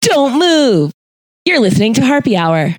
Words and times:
Don't 0.00 0.38
move. 0.38 0.92
You're 1.44 1.60
listening 1.60 1.94
to 1.94 2.06
Harpy 2.06 2.36
Hour. 2.36 2.76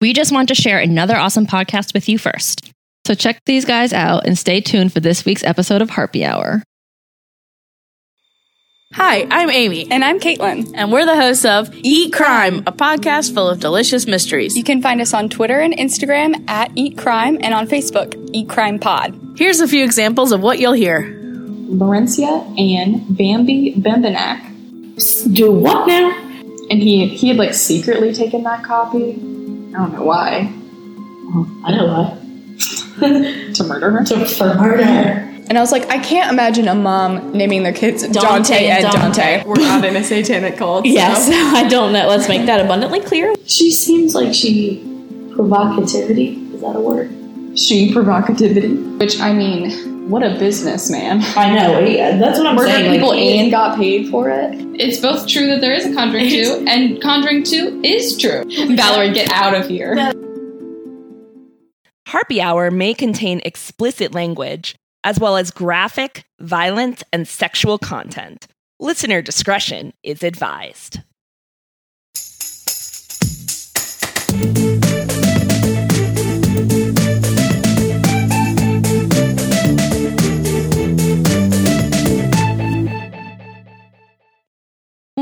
We 0.00 0.12
just 0.12 0.32
want 0.32 0.48
to 0.48 0.54
share 0.54 0.78
another 0.78 1.16
awesome 1.16 1.46
podcast 1.46 1.92
with 1.94 2.08
you 2.08 2.18
first. 2.18 2.72
So 3.06 3.14
check 3.14 3.40
these 3.46 3.64
guys 3.64 3.92
out 3.92 4.26
and 4.26 4.38
stay 4.38 4.60
tuned 4.60 4.92
for 4.92 5.00
this 5.00 5.24
week's 5.24 5.44
episode 5.44 5.82
of 5.82 5.90
Harpy 5.90 6.24
Hour. 6.24 6.62
Hi, 8.94 9.26
I'm 9.30 9.50
Amy. 9.50 9.90
And 9.90 10.04
I'm 10.04 10.20
Caitlin. 10.20 10.70
And 10.74 10.92
we're 10.92 11.06
the 11.06 11.16
hosts 11.16 11.44
of 11.44 11.70
Eat 11.82 12.12
Crime, 12.12 12.58
a 12.66 12.72
podcast 12.72 13.34
full 13.34 13.48
of 13.48 13.58
delicious 13.60 14.06
mysteries. 14.06 14.56
You 14.56 14.64
can 14.64 14.82
find 14.82 15.00
us 15.00 15.14
on 15.14 15.28
Twitter 15.28 15.60
and 15.60 15.74
Instagram 15.74 16.48
at 16.48 16.70
Eat 16.74 16.98
Crime 16.98 17.38
and 17.40 17.54
on 17.54 17.68
Facebook, 17.68 18.14
Eat 18.32 18.48
Crime 18.48 18.78
Pod. 18.78 19.18
Here's 19.36 19.60
a 19.60 19.68
few 19.68 19.84
examples 19.84 20.30
of 20.30 20.40
what 20.42 20.58
you'll 20.58 20.72
hear. 20.72 21.02
Lawrencia 21.02 22.46
and 22.58 23.16
Bambi 23.16 23.74
Bembenek. 23.74 25.34
Do 25.34 25.52
what 25.52 25.86
now? 25.86 26.31
And 26.72 26.82
he 26.82 27.06
he 27.06 27.28
had 27.28 27.36
like 27.36 27.52
secretly 27.52 28.14
taken 28.14 28.44
that 28.44 28.64
copy. 28.64 29.10
I 29.10 29.76
don't 29.76 29.92
know 29.92 30.04
why. 30.04 30.50
Oh, 31.34 31.60
I 31.64 31.76
know 31.76 31.86
why. 31.86 33.52
to 33.52 33.64
murder 33.64 33.90
her. 33.90 34.04
To, 34.04 34.24
for 34.24 34.54
murder. 34.54 34.82
Her. 34.82 35.28
And 35.50 35.58
I 35.58 35.60
was 35.60 35.70
like, 35.70 35.90
I 35.90 35.98
can't 35.98 36.32
imagine 36.32 36.68
a 36.68 36.74
mom 36.74 37.32
naming 37.32 37.62
their 37.62 37.74
kids 37.74 38.04
Dante, 38.04 38.20
Dante 38.20 38.68
and 38.68 38.84
Dante. 38.84 38.98
Dante. 39.00 39.44
We're 39.46 39.56
not 39.56 39.84
in 39.84 39.96
a 39.96 40.02
satanic 40.02 40.56
cult. 40.56 40.86
Yes, 40.86 41.26
so. 41.26 41.32
I 41.34 41.68
don't 41.68 41.92
know. 41.92 42.08
Let's 42.08 42.26
make 42.26 42.46
that 42.46 42.64
abundantly 42.64 43.00
clear. 43.00 43.34
She 43.44 43.70
seems 43.70 44.14
like 44.14 44.32
she 44.32 44.82
provocativity. 45.32 46.54
Is 46.54 46.62
that 46.62 46.74
a 46.74 46.80
word? 46.80 47.10
She 47.54 47.92
provocativity. 47.92 48.98
Which 48.98 49.20
I 49.20 49.34
mean, 49.34 49.91
what 50.08 50.22
a 50.22 50.38
businessman. 50.38 51.22
I 51.36 51.54
know. 51.54 51.78
Yeah, 51.80 52.18
that's 52.18 52.38
what 52.38 52.46
I'm 52.46 52.56
Murdered 52.56 52.70
saying. 52.70 52.92
people 52.92 53.10
like, 53.10 53.20
and 53.20 53.50
got 53.50 53.76
paid 53.76 54.10
for 54.10 54.28
it. 54.30 54.54
It's 54.80 55.00
both 55.00 55.26
true 55.26 55.46
that 55.48 55.60
there 55.60 55.72
is 55.72 55.86
a 55.86 55.94
Conjuring 55.94 56.28
2 56.28 56.64
and 56.66 57.00
Conjuring 57.00 57.44
2 57.44 57.82
is 57.84 58.16
true. 58.16 58.44
Valerie, 58.76 59.12
get 59.12 59.30
out 59.30 59.54
of 59.54 59.68
here. 59.68 60.12
Harpy 62.08 62.40
Hour 62.40 62.70
may 62.70 62.92
contain 62.92 63.40
explicit 63.44 64.12
language, 64.12 64.74
as 65.02 65.18
well 65.18 65.36
as 65.36 65.50
graphic, 65.50 66.24
violent, 66.40 67.02
and 67.12 67.26
sexual 67.26 67.78
content. 67.78 68.46
Listener 68.78 69.22
discretion 69.22 69.94
is 70.02 70.22
advised. 70.22 71.00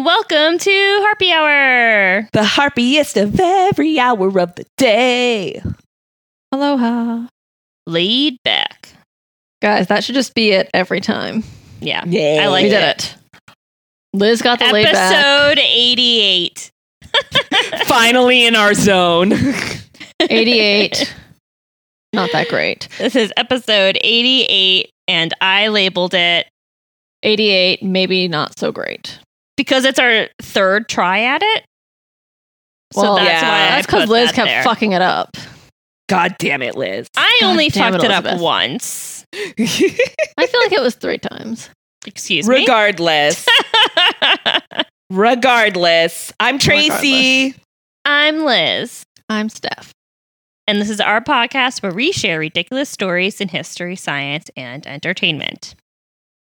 Welcome 0.05 0.57
to 0.57 0.99
Harpy 1.03 1.31
Hour. 1.31 2.27
The 2.33 2.43
harpiest 2.43 3.19
of 3.19 3.39
every 3.39 3.99
hour 3.99 4.29
of 4.41 4.55
the 4.55 4.65
day. 4.79 5.63
Aloha. 6.51 7.27
Laid 7.87 8.39
back. 8.43 8.89
Guys, 9.61 9.89
that 9.89 10.03
should 10.03 10.15
just 10.15 10.35
be 10.35 10.53
it 10.53 10.71
every 10.73 11.03
time. 11.03 11.45
Yeah. 11.81 12.03
Yeah. 12.07 12.41
I 12.43 12.47
like 12.47 12.63
we 12.63 12.69
it. 12.69 12.73
did 12.73 12.83
it. 12.83 13.17
Liz 14.15 14.41
got 14.41 14.59
the 14.59 14.73
laid 14.73 14.85
back. 14.85 15.13
Episode 15.13 15.59
88. 15.63 16.71
Finally 17.85 18.47
in 18.47 18.57
our 18.57 18.73
zone. 18.73 19.35
88. 20.21 21.15
Not 22.15 22.33
that 22.33 22.49
great. 22.49 22.89
This 22.97 23.15
is 23.15 23.35
episode 23.37 23.99
88, 24.01 24.91
and 25.09 25.35
I 25.43 25.69
labeled 25.69 26.15
it 26.15 26.47
88, 27.23 27.83
maybe 27.83 28.29
not 28.29 28.59
so 28.59 28.73
great. 28.73 29.19
Because 29.61 29.85
it's 29.85 29.99
our 29.99 30.27
third 30.41 30.89
try 30.89 31.21
at 31.21 31.43
it. 31.43 31.65
Well, 32.95 33.19
so 33.19 33.25
that's 33.25 33.43
yeah, 33.43 33.49
why 33.49 33.67
I 33.67 33.69
That's 33.77 33.87
because 33.87 34.09
Liz 34.09 34.29
that 34.29 34.35
kept 34.35 34.49
there. 34.49 34.63
fucking 34.65 34.93
it 34.93 35.03
up. 35.03 35.37
God 36.09 36.35
damn 36.39 36.63
it, 36.63 36.77
Liz. 36.77 37.09
I 37.15 37.39
God 37.43 37.51
only 37.51 37.69
fucked 37.69 37.97
it, 37.97 38.05
it 38.05 38.11
up 38.11 38.41
once. 38.41 39.27
I 39.35 39.47
feel 39.59 40.61
like 40.61 40.73
it 40.73 40.81
was 40.81 40.95
three 40.95 41.19
times. 41.19 41.69
Excuse 42.07 42.49
me. 42.49 42.61
Regardless. 42.61 43.47
Regardless. 45.11 46.33
I'm 46.41 46.59
Tracy. 46.59 47.55
I'm 48.07 48.45
Liz, 48.45 49.05
I'm 49.29 49.51
Steph. 49.51 49.93
and 50.67 50.81
this 50.81 50.89
is 50.89 51.01
our 51.01 51.21
podcast 51.21 51.83
where 51.83 51.93
we 51.93 52.13
share 52.13 52.39
ridiculous 52.39 52.89
stories 52.89 53.43
in 53.43 53.49
history, 53.49 53.95
science, 53.95 54.51
and 54.57 54.87
entertainment. 54.87 55.75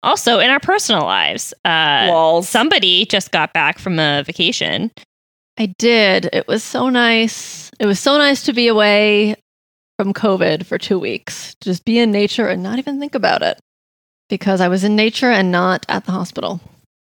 Also, 0.05 0.39
in 0.39 0.51
our 0.51 0.61
personal 0.61 1.03
lives, 1.03 1.55
uh, 1.65 2.09
Walls. 2.11 2.49
somebody 2.49 3.07
just 3.07 3.33
got 3.33 3.53
back 3.55 3.79
from 3.79 3.99
a 3.99 4.23
vacation. 4.23 4.91
I 5.59 5.75
did. 5.79 6.29
It 6.33 6.47
was 6.47 6.63
so 6.63 6.91
nice. 6.91 7.71
It 7.81 7.87
was 7.87 7.99
so 7.99 8.19
nice 8.19 8.43
to 8.45 8.53
be 8.53 8.69
away 8.69 9.37
from 9.99 10.13
COVID 10.13 10.67
for 10.67 10.77
two 10.77 10.99
weeks, 10.99 11.55
just 11.61 11.85
be 11.85 11.99
in 11.99 12.11
nature 12.11 12.49
and 12.49 12.63
not 12.63 12.79
even 12.79 13.01
think 13.01 13.15
about 13.15 13.43
it 13.43 13.59
because 14.29 14.61
I 14.61 14.69
was 14.69 14.85
in 14.85 14.95
nature 14.97 15.31
and 15.31 15.51
not 15.51 15.87
at 15.89 16.05
the 16.05 16.13
hospital. 16.13 16.61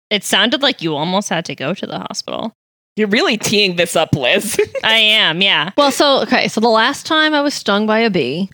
It 0.10 0.24
sounded 0.24 0.62
like 0.62 0.82
you 0.82 0.96
almost 0.96 1.30
had 1.30 1.46
to 1.46 1.56
go 1.56 1.74
to 1.74 1.88
the 1.88 2.00
hospital. 2.00 2.54
You're 2.96 3.08
really 3.08 3.38
teeing 3.38 3.78
this 3.78 3.96
up, 3.96 4.14
Liz. 4.14 4.60
I 4.84 4.98
am, 4.98 5.42
yeah. 5.42 5.72
Well, 5.76 5.92
so, 5.92 6.22
okay. 6.22 6.48
So 6.48 6.62
the 6.62 6.70
last 6.70 7.06
time 7.06 7.34
I 7.34 7.42
was 7.42 7.54
stung 7.54 7.88
by 7.88 8.00
a 8.00 8.10
bee 8.10 8.50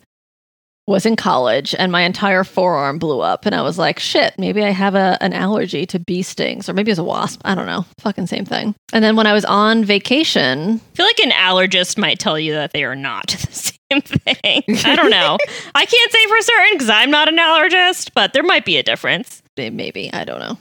was 0.88 1.06
in 1.06 1.16
college 1.16 1.76
and 1.78 1.92
my 1.92 2.02
entire 2.02 2.44
forearm 2.44 3.00
blew 3.00 3.22
up. 3.22 3.46
And 3.46 3.56
I 3.56 3.62
was 3.62 3.78
like, 3.78 4.00
shit, 4.00 4.34
maybe 4.38 4.64
I 4.64 4.72
have 4.72 4.96
a, 4.96 5.18
an 5.22 5.34
allergy 5.34 5.86
to 5.88 6.00
bee 6.00 6.24
stings 6.24 6.68
or 6.68 6.74
maybe 6.74 6.92
it's 6.92 7.00
a 7.00 7.04
wasp. 7.04 7.42
I 7.46 7.56
don't 7.56 7.68
know. 7.68 7.86
Fucking 8.00 8.28
same 8.28 8.46
thing. 8.46 8.76
And 8.92 9.04
then 9.04 9.16
when 9.16 9.28
I 9.28 9.34
was 9.34 9.46
on 9.46 9.86
vacation, 9.86 10.82
I 10.94 10.96
feel 10.96 11.06
like 11.06 11.20
an 11.20 11.32
allergist 11.32 11.98
might 11.98 12.20
tell 12.20 12.40
you 12.40 12.54
that 12.54 12.74
they 12.74 12.84
are 12.84 12.96
not 12.96 13.28
the 13.30 13.54
same 13.54 14.02
thing. 14.02 14.64
I 14.86 14.96
don't 14.96 15.12
know. 15.12 15.38
I 15.76 15.86
can't 15.86 16.12
say 16.12 16.26
for 16.28 16.42
certain 16.42 16.74
because 16.74 16.90
I'm 16.90 17.12
not 17.12 17.30
an 17.30 17.38
allergist, 17.38 18.12
but 18.14 18.34
there 18.34 18.44
might 18.44 18.66
be 18.66 18.78
a 18.78 18.84
difference. 18.84 19.42
Maybe 19.58 20.12
i 20.14 20.24
don't 20.24 20.40
know 20.40 20.58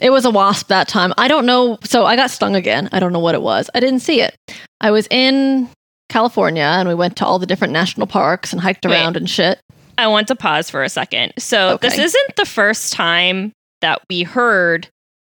it 0.00 0.10
was 0.10 0.24
a 0.24 0.30
wasp 0.30 0.68
that 0.68 0.86
time 0.86 1.12
i 1.18 1.26
don't 1.26 1.46
know 1.46 1.78
so 1.82 2.04
i 2.04 2.14
got 2.14 2.30
stung 2.30 2.54
again 2.54 2.88
i 2.92 3.00
don't 3.00 3.12
know 3.12 3.18
what 3.18 3.34
it 3.34 3.42
was 3.42 3.68
i 3.74 3.80
didn't 3.80 4.00
see 4.00 4.20
it 4.20 4.36
i 4.80 4.90
was 4.90 5.08
in 5.10 5.68
california 6.08 6.62
and 6.62 6.88
we 6.88 6.94
went 6.94 7.16
to 7.16 7.26
all 7.26 7.38
the 7.38 7.46
different 7.46 7.72
national 7.72 8.06
parks 8.06 8.52
and 8.52 8.60
hiked 8.60 8.84
Wait. 8.84 8.92
around 8.92 9.16
and 9.16 9.28
shit 9.28 9.58
I 9.98 10.06
want 10.06 10.28
to 10.28 10.36
pause 10.36 10.70
for 10.70 10.82
a 10.82 10.88
second. 10.88 11.32
So, 11.38 11.78
this 11.78 11.98
isn't 11.98 12.36
the 12.36 12.44
first 12.46 12.92
time 12.92 13.52
that 13.80 14.00
we 14.10 14.22
heard 14.22 14.88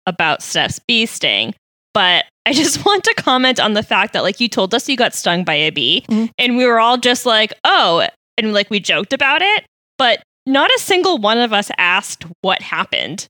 about 0.06 0.42
Steph's 0.42 0.80
bee 0.80 1.06
sting, 1.06 1.54
but 1.94 2.26
I 2.46 2.54
just 2.54 2.86
want 2.86 3.04
to 3.06 3.14
comment 3.16 3.60
on 3.60 3.74
the 3.74 3.84
fact 3.84 4.14
that, 4.14 4.24
like, 4.24 4.40
you 4.40 4.48
told 4.50 4.74
us 4.74 4.90
you 4.90 4.98
got 4.98 5.14
stung 5.14 5.44
by 5.44 5.54
a 5.54 5.70
bee, 5.70 6.04
Mhm. 6.10 6.30
and 6.40 6.58
we 6.58 6.66
were 6.66 6.80
all 6.80 6.98
just 6.98 7.26
like, 7.26 7.54
oh, 7.64 8.08
and 8.38 8.54
like 8.54 8.70
we 8.70 8.80
joked 8.80 9.14
about 9.14 9.42
it, 9.42 9.64
but 9.98 10.24
not 10.48 10.72
a 10.72 10.80
single 10.80 11.18
one 11.20 11.38
of 11.38 11.54
us 11.54 11.70
asked 11.78 12.26
what 12.42 12.62
happened. 12.62 13.28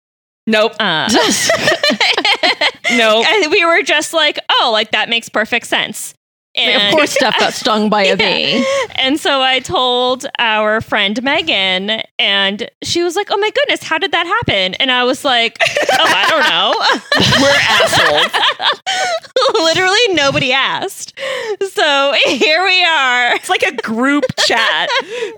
nope. 0.48 0.74
Uh, 0.80 1.10
Nope. 2.94 3.26
and 3.28 3.52
we 3.52 3.64
were 3.66 3.82
just 3.84 4.14
like, 4.14 4.38
oh, 4.50 4.70
like 4.74 4.92
that 4.92 5.08
makes 5.10 5.30
perfect 5.30 5.68
sense. 5.68 6.14
Like, 6.58 6.76
of 6.76 6.92
course 6.92 7.12
steph 7.12 7.40
got 7.40 7.54
stung 7.54 7.90
by 7.90 8.04
a 8.08 8.18
bee 8.18 8.66
And 8.96 9.18
so 9.20 9.42
I 9.42 9.60
told 9.60 10.26
our 10.38 10.82
friend 10.82 11.22
Megan, 11.24 12.02
and 12.20 12.70
she 12.84 13.04
was 13.04 13.16
like, 13.16 13.30
"Oh 13.32 13.38
my 13.38 13.50
goodness, 13.52 13.84
how 13.84 13.98
did 13.98 14.12
that 14.12 14.28
happen?" 14.28 14.74
And 14.76 14.92
I 14.92 15.06
was 15.06 15.24
like, 15.24 15.58
"Oh, 15.62 15.98
I 15.98 16.30
don't 16.30 16.50
know." 16.50 16.76
We're 17.42 17.62
assholes. 18.28 18.82
Literally, 19.64 20.00
nobody 20.10 20.52
asked. 20.52 21.18
So 21.72 22.14
here 22.26 22.64
we 22.66 22.84
are. 22.84 23.34
It's 23.36 23.50
like 23.50 23.64
a 23.64 23.76
group 23.78 24.26
chat 24.46 24.90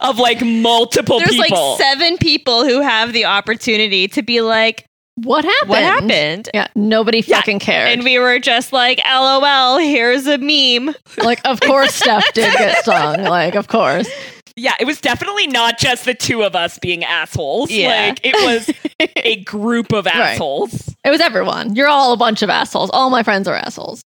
of 0.02 0.18
like 0.19 0.41
multiple 0.44 1.19
There's 1.19 1.31
people. 1.31 1.69
like 1.72 1.79
seven 1.79 2.18
people 2.18 2.66
who 2.66 2.81
have 2.81 3.13
the 3.13 3.25
opportunity 3.25 4.07
to 4.09 4.22
be 4.23 4.41
like, 4.41 4.85
what 5.16 5.46
happened 5.46 5.69
"What 5.69 5.81
happened?" 5.84 6.50
yeah 6.53 6.68
nobody 6.75 7.22
fucking 7.22 7.59
cared 7.59 7.90
And 7.90 8.03
we 8.03 8.18
were 8.19 8.40
just 8.40 8.74
like, 8.74 9.00
"LOL, 9.06 9.78
here's 9.78 10.26
a 10.28 10.37
meme." 10.37 10.96
like 11.23 11.40
of 11.46 11.59
course 11.61 11.93
steph 11.96 12.26
did 12.34 12.52
get 12.53 12.78
stung 12.84 13.23
like 13.23 13.55
of 13.55 13.67
course 13.67 14.09
yeah, 14.55 14.73
it 14.79 14.85
was 14.85 15.02
definitely 15.02 15.47
not 15.47 15.79
just 15.79 16.05
the 16.05 16.14
two 16.14 16.43
of 16.43 16.55
us 16.55 16.78
being 16.78 17.03
assholes. 17.03 17.72
Yeah. 17.72 18.09
Like 18.09 18.20
it 18.23 18.35
was 18.46 18.70
a 19.17 19.37
group 19.46 19.91
of 19.91 20.05
assholes. 20.05 20.93
it 21.03 21.09
was 21.09 21.22
everyone 21.22 21.76
you're 21.76 21.87
all 21.87 22.14
a 22.14 22.17
bunch 22.17 22.43
of 22.43 22.52
assholes 22.52 22.91
all 22.93 23.09
my 23.09 23.23
friends 23.23 23.47
are 23.47 23.55
assholes 23.55 24.03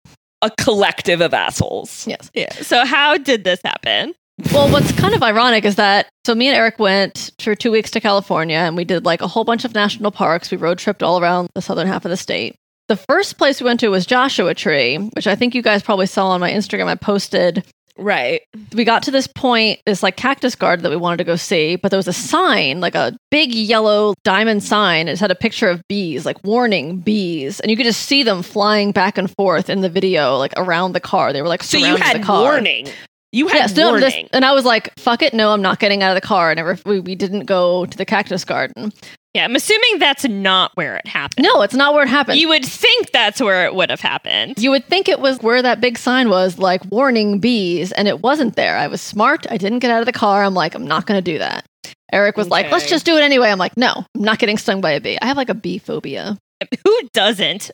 A 0.43 0.50
collective 0.59 1.21
of 1.21 1.32
assholes. 1.32 2.06
yes 2.09 2.29
Yeah. 2.35 2.53
So 2.55 2.85
how 2.85 3.19
did 3.19 3.44
this 3.44 3.61
happen? 3.65 4.15
Well, 4.53 4.71
what's 4.71 4.93
kind 4.93 5.15
of 5.15 5.23
ironic 5.23 5.65
is 5.65 5.77
that 5.77 6.09
so 6.27 6.35
me 6.35 6.49
and 6.49 6.56
Eric 6.56 6.79
went 6.79 7.31
for 7.41 7.55
two 7.55 7.71
weeks 7.71 7.91
to 7.93 8.00
California 8.00 8.56
and 8.56 8.77
we 8.77 8.85
did 8.85 9.05
like 9.05 9.21
a 9.23 9.27
whole 9.29 9.44
bunch 9.44 9.65
of 9.65 9.75
national 9.75 10.11
parks. 10.11 10.50
We 10.50 10.56
road 10.56 10.79
tripped 10.79 11.03
all 11.03 11.21
around 11.21 11.49
the 11.55 11.62
southern 11.62 11.87
half 11.87 12.05
of 12.05 12.11
the 12.11 12.17
state. 12.17 12.56
The 12.89 12.97
first 12.97 13.39
place 13.39 13.61
we 13.61 13.65
went 13.67 13.81
to 13.81 13.89
was 13.89 14.05
Joshua 14.05 14.55
Tree, 14.55 14.99
which 15.15 15.27
I 15.27 15.37
think 15.37 15.55
you 15.55 15.62
guys 15.62 15.83
probably 15.83 16.06
saw 16.06 16.29
on 16.31 16.41
my 16.41 16.50
Instagram. 16.50 16.87
I 16.87 16.97
posted 16.97 17.65
Right. 17.99 18.41
we 18.75 18.85
got 18.85 19.03
to 19.05 19.11
this 19.11 19.27
point, 19.27 19.79
this 19.87 20.03
like 20.03 20.17
cactus 20.17 20.55
garden 20.55 20.83
that 20.83 20.91
we 20.91 20.97
wanted 20.97 21.19
to 21.19 21.25
go 21.25 21.37
see, 21.37 21.77
but 21.77 21.91
there 21.91 21.99
was 21.99 22.09
a 22.09 22.12
sign, 22.12 22.81
like 22.81 22.95
a 22.95 23.15
big 23.31 23.55
yellow 23.55 24.15
diamond 24.25 24.62
sign. 24.65 25.09
It 25.09 25.21
had 25.21 25.31
a 25.31 25.35
picture 25.35 25.69
of 25.69 25.83
bees, 25.88 26.25
like 26.27 26.43
warning 26.43 26.99
bees, 27.00 27.61
and 27.61 27.71
you 27.71 27.77
could 27.77 27.85
just 27.87 28.03
see 28.03 28.23
them 28.23 28.43
flying 28.43 28.93
back 28.93 29.19
and 29.19 29.31
forth 29.37 29.69
in 29.71 29.83
the 29.83 29.91
video, 29.91 30.37
like 30.38 30.53
around 30.56 30.93
the 30.93 31.00
car. 31.00 31.33
They 31.33 31.43
were 31.43 31.49
like 31.49 31.62
So 31.62 31.77
you 31.77 31.97
had 31.97 32.19
the 32.21 32.25
car. 32.25 32.43
warning. 32.43 32.88
You 33.32 33.49
had 33.49 33.75
no, 33.76 33.99
this- 33.99 34.12
warning. 34.12 34.29
and 34.32 34.44
I 34.44 34.52
was 34.52 34.64
like, 34.64 34.93
"Fuck 34.99 35.23
it, 35.23 35.32
no, 35.32 35.52
I'm 35.52 35.62
not 35.62 35.79
getting 35.79 36.02
out 36.02 36.14
of 36.14 36.20
the 36.20 36.26
car." 36.26 36.50
And 36.50 36.79
we, 36.84 37.00
we 37.00 37.14
didn't 37.14 37.46
go 37.46 37.87
to 37.87 37.96
the 37.96 38.05
cactus 38.05 38.44
garden. 38.44 38.93
Yeah, 39.34 39.44
I'm 39.46 39.56
assuming 39.56 39.99
that's 39.99 40.29
not 40.29 40.73
where 40.75 40.96
it 40.96 41.06
happened. 41.06 41.44
No, 41.44 41.62
it's 41.62 41.73
not 41.73 41.94
where 41.94 42.02
it 42.02 42.08
happened. 42.08 42.38
You 42.38 42.49
would 42.50 42.67
think 42.67 43.12
that's 43.12 43.40
where 43.40 43.64
it 43.64 43.75
would 43.75 43.88
have 43.88 44.00
happened. 44.00 44.58
You 44.58 44.70
would 44.70 44.84
think 44.84 45.08
it 45.08 45.20
was 45.20 45.38
where 45.40 45.62
that 45.62 45.81
big 45.81 45.96
sign 45.96 46.29
was, 46.29 46.58
like 46.58 46.82
warning 46.90 47.38
bees, 47.38 47.93
and 47.93 48.06
it 48.06 48.20
wasn't 48.20 48.56
there. 48.56 48.76
I 48.76 48.88
was 48.88 49.00
smart. 49.00 49.46
I 49.50 49.56
didn't 49.56 49.78
get 49.78 49.90
out 49.90 50.00
of 50.00 50.06
the 50.06 50.12
car. 50.12 50.44
I'm 50.44 50.52
like, 50.52 50.75
I'm 50.75 50.87
not 50.87 51.06
going 51.06 51.17
to 51.17 51.32
do 51.32 51.38
that. 51.38 51.64
Eric 52.12 52.37
was 52.37 52.49
like, 52.49 52.70
let's 52.70 52.90
just 52.90 53.06
do 53.06 53.17
it 53.17 53.23
anyway. 53.23 53.49
I'm 53.50 53.58
like, 53.58 53.75
no, 53.78 54.05
I'm 54.14 54.23
not 54.23 54.38
getting 54.38 54.58
stung 54.58 54.82
by 54.82 54.90
a 54.90 55.00
bee. 55.00 55.19
I 55.23 55.25
have 55.25 55.38
like 55.38 55.49
a 55.49 55.55
bee 55.55 55.78
phobia. 55.78 56.37
Who 56.85 57.08
doesn't? 57.14 57.70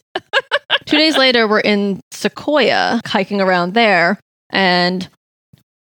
Two 0.86 0.96
days 0.96 1.16
later, 1.18 1.48
we're 1.48 1.58
in 1.58 1.98
Sequoia 2.12 3.00
hiking 3.04 3.40
around 3.40 3.74
there, 3.74 4.20
and 4.50 5.08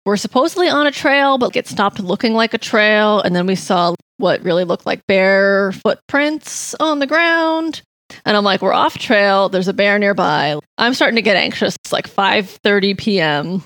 we're 0.06 0.18
supposedly 0.18 0.70
on 0.70 0.88
a 0.88 0.92
trail, 0.92 1.38
but 1.38 1.54
get 1.54 1.68
stopped 1.68 2.00
looking 2.00 2.34
like 2.34 2.54
a 2.54 2.60
trail. 2.60 3.22
And 3.22 3.36
then 3.36 3.48
we 3.48 3.56
saw 3.56 3.96
what 4.18 4.44
really 4.44 4.64
looked 4.64 4.86
like 4.86 5.06
bear 5.08 5.72
footprints 5.72 6.76
on 6.80 7.00
the 7.00 7.08
ground. 7.08 7.82
And 8.24 8.38
I'm 8.38 8.44
like, 8.44 8.62
we're 8.62 8.74
off 8.74 8.98
trail. 8.98 9.50
There's 9.50 9.68
a 9.68 9.74
bear 9.74 9.98
nearby. 9.98 10.60
I'm 10.78 10.94
starting 10.94 11.16
to 11.16 11.22
get 11.22 11.38
anxious. 11.38 11.76
It's 11.84 11.92
like 11.92 12.10
5:30 12.10 12.98
p.m. 12.98 13.64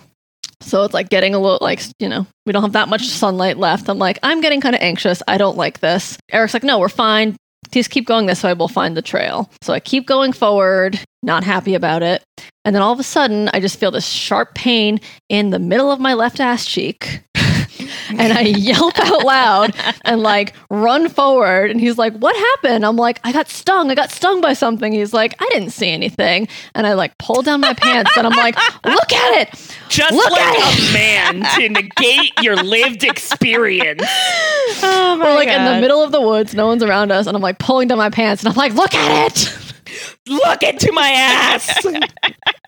So 0.62 0.84
it's 0.84 0.94
like 0.94 1.10
getting 1.10 1.34
a 1.34 1.40
little 1.40 1.60
like, 1.62 1.82
you 2.00 2.10
know, 2.10 2.26
we 2.46 2.52
don't 2.52 2.64
have 2.64 2.74
that 2.74 2.90
much 2.90 3.06
sunlight 3.06 3.58
left. 3.58 3.90
I'm 3.90 3.98
like, 3.98 4.20
I'm 4.24 4.42
getting 4.42 4.62
kind 4.62 4.76
of 4.76 4.82
anxious. 4.82 5.22
I 5.28 5.38
don't 5.38 5.58
like 5.58 5.80
this. 5.80 6.18
Eric's 6.32 6.54
like, 6.54 6.64
no, 6.64 6.80
we're 6.80 6.90
fine. 6.90 7.36
Just 7.72 7.92
keep 7.92 8.06
going 8.06 8.26
this 8.26 8.44
way. 8.44 8.54
We'll 8.54 8.68
find 8.68 8.96
the 8.96 9.02
trail. 9.02 9.50
So 9.62 9.74
I 9.74 9.80
keep 9.80 10.06
going 10.06 10.34
forward, 10.34 11.00
not 11.22 11.44
happy 11.44 11.76
about 11.76 12.04
it. 12.04 12.24
And 12.70 12.76
then 12.76 12.84
all 12.84 12.94
of 12.94 13.00
a 13.00 13.04
sudden, 13.04 13.50
I 13.52 13.60
just 13.60 13.80
feel 13.80 13.90
this 13.90 14.06
sharp 14.06 14.54
pain 14.54 15.02
in 15.28 15.50
the 15.50 15.58
middle 15.58 15.92
of 15.92 16.00
my 16.00 16.14
left 16.14 16.40
ass 16.40 16.68
cheek. 16.68 17.24
and 18.10 18.32
I 18.32 18.42
yelp 18.42 18.94
out 19.00 19.26
loud 19.26 19.74
and 20.06 20.22
like 20.22 20.54
run 20.70 21.10
forward. 21.10 21.72
And 21.72 21.82
he's 21.82 21.98
like, 21.98 22.14
What 22.18 22.36
happened? 22.36 22.86
I'm 22.86 22.96
like, 22.96 23.20
I 23.24 23.32
got 23.32 23.50
stung. 23.50 23.90
I 23.90 23.96
got 23.96 24.12
stung 24.12 24.40
by 24.40 24.54
something. 24.54 24.94
He's 24.94 25.14
like, 25.14 25.34
I 25.42 25.50
didn't 25.50 25.72
see 25.72 25.90
anything. 25.90 26.48
And 26.76 26.86
I 26.86 26.94
like 26.94 27.18
pull 27.18 27.42
down 27.42 27.60
my 27.60 27.74
pants 27.74 28.16
and 28.16 28.28
I'm 28.28 28.38
like, 28.38 28.56
Look 28.86 29.14
at 29.14 29.42
it. 29.42 29.78
Just 29.90 30.14
Look 30.14 30.30
like 30.30 30.40
at 30.40 30.80
a 30.80 30.94
man 30.94 31.42
to 31.56 31.70
negate 31.70 32.34
your 32.44 32.56
lived 32.56 33.04
experience. 33.04 34.04
Oh 34.84 35.16
my 35.20 35.26
We're 35.26 35.34
like 35.34 35.48
in 35.48 35.66
the 35.66 35.82
middle 35.82 36.04
of 36.04 36.12
the 36.12 36.22
woods. 36.22 36.54
No 36.54 36.68
one's 36.68 36.84
around 36.84 37.12
us. 37.12 37.26
And 37.26 37.36
I'm 37.36 37.42
like 37.42 37.58
pulling 37.58 37.88
down 37.88 37.98
my 37.98 38.12
pants 38.12 38.44
and 38.44 38.50
I'm 38.50 38.56
like, 38.56 38.74
Look 38.76 38.94
at 38.94 39.32
it. 39.32 39.66
Look 40.28 40.62
into 40.62 40.92
my 40.92 41.10
ass. 41.10 41.86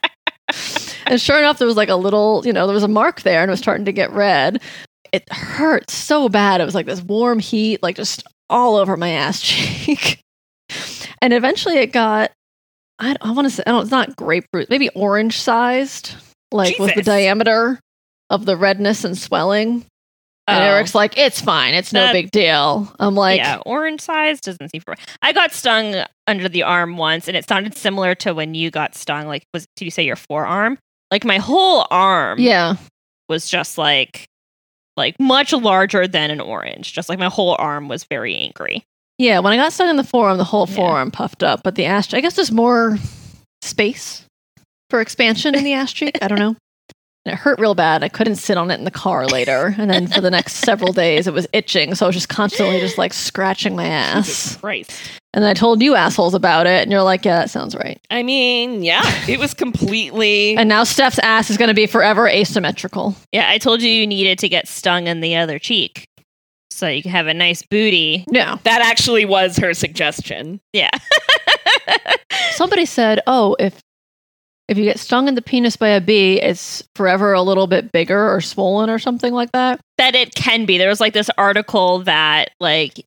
And 1.05 1.19
sure 1.19 1.37
enough, 1.37 1.57
there 1.57 1.67
was 1.67 1.77
like 1.77 1.89
a 1.89 1.95
little, 1.95 2.41
you 2.45 2.53
know, 2.53 2.67
there 2.67 2.73
was 2.73 2.83
a 2.83 2.87
mark 2.87 3.21
there 3.21 3.41
and 3.41 3.49
it 3.49 3.53
was 3.53 3.59
starting 3.59 3.85
to 3.85 3.91
get 3.91 4.11
red. 4.11 4.61
It 5.11 5.31
hurt 5.31 5.89
so 5.89 6.29
bad. 6.29 6.61
It 6.61 6.65
was 6.65 6.75
like 6.75 6.85
this 6.85 7.01
warm 7.01 7.39
heat, 7.39 7.83
like 7.83 7.95
just 7.95 8.23
all 8.49 8.75
over 8.75 8.95
my 8.97 9.09
ass 9.09 9.41
cheek. 9.43 10.19
and 11.21 11.33
eventually 11.33 11.77
it 11.77 11.91
got, 11.91 12.31
I, 12.99 13.15
I 13.21 13.31
want 13.31 13.45
to 13.47 13.49
say, 13.49 13.63
I 13.65 13.71
don't, 13.71 13.81
it's 13.81 13.91
not 13.91 14.15
grapefruit, 14.15 14.69
maybe 14.69 14.89
orange 14.89 15.39
sized, 15.39 16.15
like 16.51 16.77
was 16.79 16.93
the 16.93 17.01
diameter 17.01 17.79
of 18.29 18.45
the 18.45 18.55
redness 18.55 19.03
and 19.03 19.17
swelling. 19.17 19.85
And 20.51 20.63
Oh. 20.63 20.67
Eric's 20.67 20.93
like, 20.95 21.17
it's 21.17 21.39
fine. 21.41 21.73
It's 21.73 21.93
no 21.93 22.01
That- 22.01 22.13
big 22.13 22.31
deal. 22.31 22.93
I'm 22.99 23.15
like, 23.15 23.37
yeah, 23.39 23.57
orange 23.65 24.01
size 24.01 24.39
doesn't 24.41 24.69
seem 24.69 24.81
for. 24.81 24.95
I 25.21 25.31
got 25.33 25.51
stung 25.53 25.95
under 26.27 26.47
the 26.49 26.63
arm 26.63 26.97
once, 26.97 27.27
and 27.27 27.35
it 27.37 27.47
sounded 27.47 27.75
similar 27.77 28.15
to 28.15 28.33
when 28.33 28.53
you 28.53 28.69
got 28.71 28.95
stung. 28.95 29.27
Like, 29.27 29.43
was 29.53 29.65
did 29.75 29.85
you 29.85 29.91
say 29.91 30.03
your 30.03 30.15
forearm? 30.15 30.77
Like 31.11 31.25
my 31.25 31.37
whole 31.37 31.85
arm 31.91 32.39
yeah. 32.39 32.75
was 33.29 33.49
just 33.49 33.77
like, 33.77 34.25
like 34.97 35.19
much 35.19 35.53
larger 35.53 36.07
than 36.07 36.31
an 36.31 36.39
orange. 36.41 36.93
Just 36.93 37.09
like 37.09 37.19
my 37.19 37.29
whole 37.29 37.55
arm 37.59 37.87
was 37.87 38.03
very 38.05 38.35
angry. 38.35 38.83
Yeah, 39.17 39.39
when 39.39 39.53
I 39.53 39.57
got 39.57 39.73
stung 39.73 39.89
in 39.89 39.97
the 39.97 40.03
forearm, 40.03 40.37
the 40.37 40.43
whole 40.43 40.67
Yeah. 40.69 40.75
forearm 40.75 41.11
puffed 41.11 41.43
up, 41.43 41.61
but 41.63 41.75
the 41.75 41.85
cheek, 41.85 42.13
I 42.13 42.21
guess 42.21 42.35
there's 42.35 42.51
more 42.51 42.97
space 43.61 44.25
for 44.89 44.99
expansion 45.01 45.53
in 45.55 45.63
the 45.63 45.73
ass 45.81 45.93
cheek. 45.93 46.17
I 46.21 46.27
don't 46.27 46.39
know. 46.39 46.55
And 47.25 47.33
it 47.33 47.37
hurt 47.37 47.59
real 47.59 47.75
bad. 47.75 48.03
I 48.03 48.09
couldn't 48.09 48.37
sit 48.37 48.57
on 48.57 48.71
it 48.71 48.79
in 48.79 48.83
the 48.83 48.91
car 48.91 49.27
later. 49.27 49.75
And 49.77 49.89
then 49.91 50.07
for 50.07 50.21
the 50.21 50.31
next 50.31 50.53
several 50.65 50.91
days, 50.91 51.27
it 51.27 51.33
was 51.33 51.47
itching. 51.53 51.93
So 51.93 52.05
I 52.05 52.07
was 52.07 52.15
just 52.15 52.29
constantly 52.29 52.79
just 52.79 52.97
like 52.97 53.13
scratching 53.13 53.75
my 53.75 53.83
Jesus 54.15 54.53
ass. 54.53 54.57
Christ. 54.57 54.91
And 55.33 55.45
I 55.45 55.53
told 55.53 55.81
you 55.81 55.95
assholes 55.95 56.33
about 56.33 56.65
it. 56.65 56.81
And 56.81 56.91
you're 56.91 57.03
like, 57.03 57.23
yeah, 57.23 57.39
that 57.39 57.49
sounds 57.51 57.75
right. 57.75 58.01
I 58.09 58.23
mean, 58.23 58.83
yeah, 58.83 59.01
it 59.29 59.39
was 59.39 59.53
completely. 59.53 60.55
And 60.61 60.67
now 60.67 60.83
Steph's 60.83 61.19
ass 61.19 61.49
is 61.49 61.57
going 61.57 61.69
to 61.69 61.73
be 61.73 61.85
forever 61.87 62.27
asymmetrical. 62.27 63.15
Yeah, 63.31 63.49
I 63.49 63.57
told 63.57 63.81
you 63.81 63.89
you 63.89 64.05
needed 64.07 64.39
to 64.39 64.49
get 64.49 64.67
stung 64.67 65.07
in 65.07 65.21
the 65.21 65.35
other 65.37 65.59
cheek, 65.59 66.07
so 66.69 66.87
you 66.87 67.01
can 67.01 67.11
have 67.11 67.27
a 67.27 67.33
nice 67.33 67.61
booty. 67.61 68.25
Yeah. 68.29 68.57
that 68.63 68.81
actually 68.81 69.25
was 69.25 69.57
her 69.57 69.73
suggestion. 69.73 70.59
Yeah. 70.73 70.91
Somebody 72.51 72.85
said, 72.85 73.21
oh, 73.27 73.55
if. 73.59 73.79
If 74.71 74.77
you 74.77 74.85
get 74.85 74.99
stung 74.99 75.27
in 75.27 75.35
the 75.35 75.41
penis 75.41 75.75
by 75.75 75.89
a 75.89 75.99
bee, 75.99 76.39
it's 76.41 76.81
forever 76.95 77.33
a 77.33 77.41
little 77.41 77.67
bit 77.67 77.91
bigger 77.91 78.33
or 78.33 78.39
swollen 78.39 78.89
or 78.89 78.99
something 78.99 79.33
like 79.33 79.51
that. 79.51 79.81
that 79.97 80.15
it 80.15 80.33
can 80.33 80.65
be. 80.65 80.77
There 80.77 80.87
was 80.87 81.01
like 81.01 81.11
this 81.11 81.29
article 81.37 81.99
that 82.05 82.51
like 82.61 83.05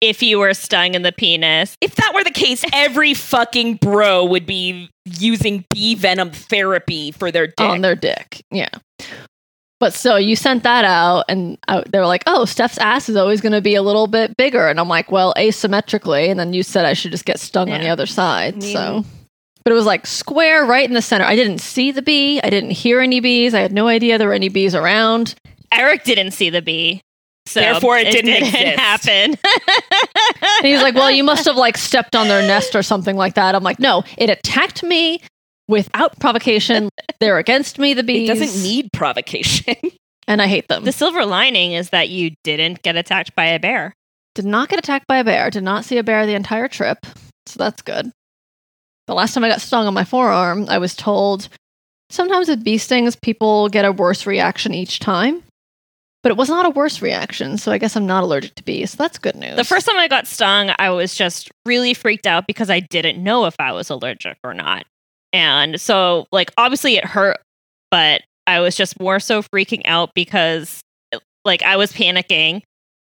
if 0.00 0.22
you 0.22 0.38
were 0.38 0.54
stung 0.54 0.94
in 0.94 1.02
the 1.02 1.10
penis, 1.10 1.74
If 1.80 1.96
that 1.96 2.14
were 2.14 2.22
the 2.22 2.30
case, 2.30 2.64
every 2.72 3.14
fucking 3.14 3.76
bro 3.76 4.24
would 4.26 4.46
be 4.46 4.88
using 5.04 5.64
bee 5.74 5.96
venom 5.96 6.30
therapy 6.30 7.10
for 7.10 7.32
their 7.32 7.48
dick. 7.48 7.60
on 7.60 7.80
their 7.80 7.96
dick. 7.96 8.42
Yeah. 8.52 8.68
But 9.80 9.92
so 9.92 10.14
you 10.16 10.36
sent 10.36 10.62
that 10.62 10.84
out, 10.84 11.24
and 11.28 11.58
I, 11.68 11.82
they 11.90 11.98
were 11.98 12.06
like, 12.06 12.22
"Oh, 12.26 12.44
Steph's 12.46 12.78
ass 12.78 13.10
is 13.10 13.16
always 13.16 13.40
going 13.42 13.52
to 13.52 13.60
be 13.60 13.74
a 13.74 13.82
little 13.82 14.06
bit 14.06 14.34
bigger," 14.36 14.68
and 14.68 14.80
I'm 14.80 14.88
like, 14.88 15.10
"Well, 15.12 15.34
asymmetrically." 15.36 16.30
And 16.30 16.40
then 16.40 16.54
you 16.54 16.62
said 16.62 16.86
I 16.86 16.94
should 16.94 17.10
just 17.10 17.26
get 17.26 17.38
stung 17.40 17.70
on 17.70 17.80
the 17.82 17.88
other 17.88 18.06
side. 18.06 18.62
so, 18.62 19.04
but 19.66 19.72
it 19.72 19.74
was 19.74 19.84
like 19.84 20.06
square 20.06 20.64
right 20.64 20.86
in 20.86 20.94
the 20.94 21.02
center. 21.02 21.24
I 21.24 21.34
didn't 21.34 21.58
see 21.58 21.90
the 21.90 22.00
bee. 22.00 22.40
I 22.40 22.50
didn't 22.50 22.70
hear 22.70 23.00
any 23.00 23.18
bees. 23.18 23.52
I 23.52 23.58
had 23.58 23.72
no 23.72 23.88
idea 23.88 24.16
there 24.16 24.28
were 24.28 24.32
any 24.32 24.48
bees 24.48 24.76
around. 24.76 25.34
Eric 25.72 26.04
didn't 26.04 26.30
see 26.30 26.50
the 26.50 26.62
bee. 26.62 27.00
So 27.46 27.58
Therefore, 27.58 27.98
it 27.98 28.12
didn't 28.12 28.44
exist. 28.44 28.78
happen. 28.78 29.36
And 30.58 30.66
he 30.66 30.72
was 30.72 30.82
like, 30.82 30.94
"Well, 30.94 31.10
you 31.10 31.24
must 31.24 31.44
have 31.46 31.56
like 31.56 31.76
stepped 31.76 32.14
on 32.14 32.28
their 32.28 32.46
nest 32.46 32.76
or 32.76 32.82
something 32.84 33.16
like 33.16 33.34
that." 33.34 33.56
I'm 33.56 33.64
like, 33.64 33.80
"No, 33.80 34.04
it 34.16 34.30
attacked 34.30 34.84
me 34.84 35.20
without 35.66 36.16
provocation. 36.20 36.88
They're 37.18 37.38
against 37.38 37.80
me. 37.80 37.92
The 37.92 38.00
it 38.00 38.06
bees 38.06 38.28
doesn't 38.28 38.62
need 38.62 38.92
provocation. 38.92 39.74
and 40.28 40.40
I 40.40 40.46
hate 40.46 40.68
them." 40.68 40.84
the 40.84 40.92
silver 40.92 41.26
lining 41.26 41.72
is 41.72 41.90
that 41.90 42.08
you 42.08 42.30
didn't 42.44 42.82
get 42.82 42.94
attacked 42.94 43.34
by 43.34 43.46
a 43.46 43.58
bear. 43.58 43.94
Did 44.36 44.44
not 44.44 44.68
get 44.68 44.78
attacked 44.78 45.08
by 45.08 45.16
a 45.16 45.24
bear. 45.24 45.50
Did 45.50 45.64
not 45.64 45.84
see 45.84 45.98
a 45.98 46.04
bear 46.04 46.24
the 46.24 46.34
entire 46.34 46.68
trip. 46.68 47.04
So 47.46 47.58
that's 47.58 47.82
good. 47.82 48.12
The 49.06 49.14
last 49.14 49.34
time 49.34 49.44
I 49.44 49.48
got 49.48 49.60
stung 49.60 49.86
on 49.86 49.94
my 49.94 50.04
forearm, 50.04 50.66
I 50.68 50.78
was 50.78 50.94
told 50.94 51.48
sometimes 52.10 52.48
with 52.48 52.64
bee 52.64 52.78
stings, 52.78 53.16
people 53.16 53.68
get 53.68 53.84
a 53.84 53.92
worse 53.92 54.26
reaction 54.26 54.74
each 54.74 54.98
time. 54.98 55.42
But 56.22 56.32
it 56.32 56.38
was 56.38 56.48
not 56.48 56.66
a 56.66 56.70
worse 56.70 57.02
reaction, 57.02 57.56
so 57.56 57.70
I 57.70 57.78
guess 57.78 57.94
I'm 57.94 58.06
not 58.06 58.24
allergic 58.24 58.56
to 58.56 58.64
bees. 58.64 58.90
So 58.90 58.96
that's 58.96 59.16
good 59.16 59.36
news. 59.36 59.54
The 59.54 59.62
first 59.62 59.86
time 59.86 59.96
I 59.96 60.08
got 60.08 60.26
stung, 60.26 60.72
I 60.76 60.90
was 60.90 61.14
just 61.14 61.52
really 61.64 61.94
freaked 61.94 62.26
out 62.26 62.48
because 62.48 62.68
I 62.68 62.80
didn't 62.80 63.22
know 63.22 63.44
if 63.44 63.54
I 63.60 63.70
was 63.70 63.90
allergic 63.90 64.36
or 64.42 64.52
not. 64.52 64.86
And 65.32 65.80
so, 65.80 66.26
like, 66.32 66.50
obviously 66.58 66.96
it 66.96 67.04
hurt, 67.04 67.38
but 67.92 68.22
I 68.48 68.58
was 68.58 68.74
just 68.74 68.98
more 68.98 69.20
so 69.20 69.40
freaking 69.40 69.82
out 69.84 70.14
because, 70.14 70.80
like, 71.44 71.62
I 71.62 71.76
was 71.76 71.92
panicking 71.92 72.62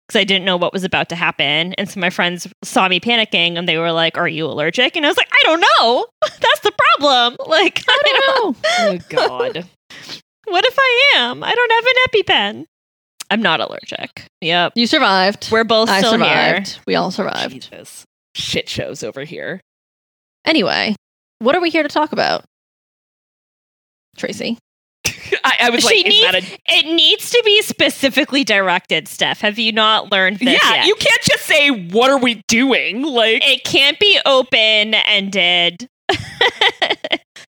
because 0.09 0.19
I 0.19 0.23
didn't 0.23 0.43
know 0.45 0.57
what 0.57 0.73
was 0.73 0.83
about 0.83 1.07
to 1.09 1.15
happen. 1.15 1.73
And 1.73 1.87
so 1.87 1.99
my 1.99 2.09
friends 2.09 2.47
saw 2.63 2.87
me 2.87 2.99
panicking 2.99 3.59
and 3.59 3.69
they 3.69 3.77
were 3.77 3.91
like, 3.91 4.17
Are 4.17 4.27
you 4.27 4.47
allergic? 4.47 4.95
And 4.95 5.05
I 5.05 5.09
was 5.09 5.17
like, 5.17 5.29
I 5.31 5.41
don't 5.43 5.63
know. 5.79 6.07
That's 6.21 6.59
the 6.61 6.71
problem. 6.97 7.37
Like, 7.49 7.83
I 7.87 8.01
don't 8.05 8.63
know. 8.63 8.69
oh 8.79 8.97
God. 9.09 9.65
What 10.45 10.65
if 10.65 10.75
I 10.77 11.11
am? 11.17 11.43
I 11.43 11.53
don't 11.53 11.71
have 11.71 11.85
an 11.85 11.93
EpiPen. 12.59 12.65
I'm 13.31 13.41
not 13.41 13.59
allergic. 13.59 14.25
Yep. 14.41 14.73
you 14.75 14.87
survived. 14.87 15.49
We're 15.51 15.63
both 15.63 15.89
I 15.89 15.99
still 15.99 16.11
here. 16.17 16.19
survived. 16.19 16.79
We 16.87 16.95
all 16.95 17.11
survived. 17.11 17.53
Jesus. 17.53 18.05
Shit 18.35 18.67
shows 18.67 19.03
over 19.03 19.23
here. 19.23 19.61
Anyway, 20.45 20.95
what 21.39 21.55
are 21.55 21.61
we 21.61 21.69
here 21.69 21.83
to 21.83 21.89
talk 21.89 22.11
about? 22.11 22.43
Tracy. 24.17 24.57
I, 25.43 25.57
I 25.61 25.69
was 25.69 25.83
She 25.83 26.03
like, 26.03 26.07
is 26.07 26.21
that 26.21 26.35
a 26.35 26.59
It 26.67 26.95
needs 26.95 27.29
to 27.31 27.41
be 27.45 27.61
specifically 27.61 28.43
directed, 28.43 29.07
Steph. 29.07 29.41
Have 29.41 29.59
you 29.59 29.71
not 29.71 30.11
learned 30.11 30.39
this 30.39 30.59
yeah, 30.63 30.75
yet? 30.75 30.85
you 30.85 30.95
can't 30.95 31.21
just 31.21 31.45
say, 31.45 31.69
"What 31.69 32.09
are 32.09 32.17
we 32.17 32.41
doing?" 32.47 33.01
Like, 33.03 33.41
it 33.45 33.63
can't 33.63 33.99
be 33.99 34.19
open 34.25 34.93
ended. 34.93 35.87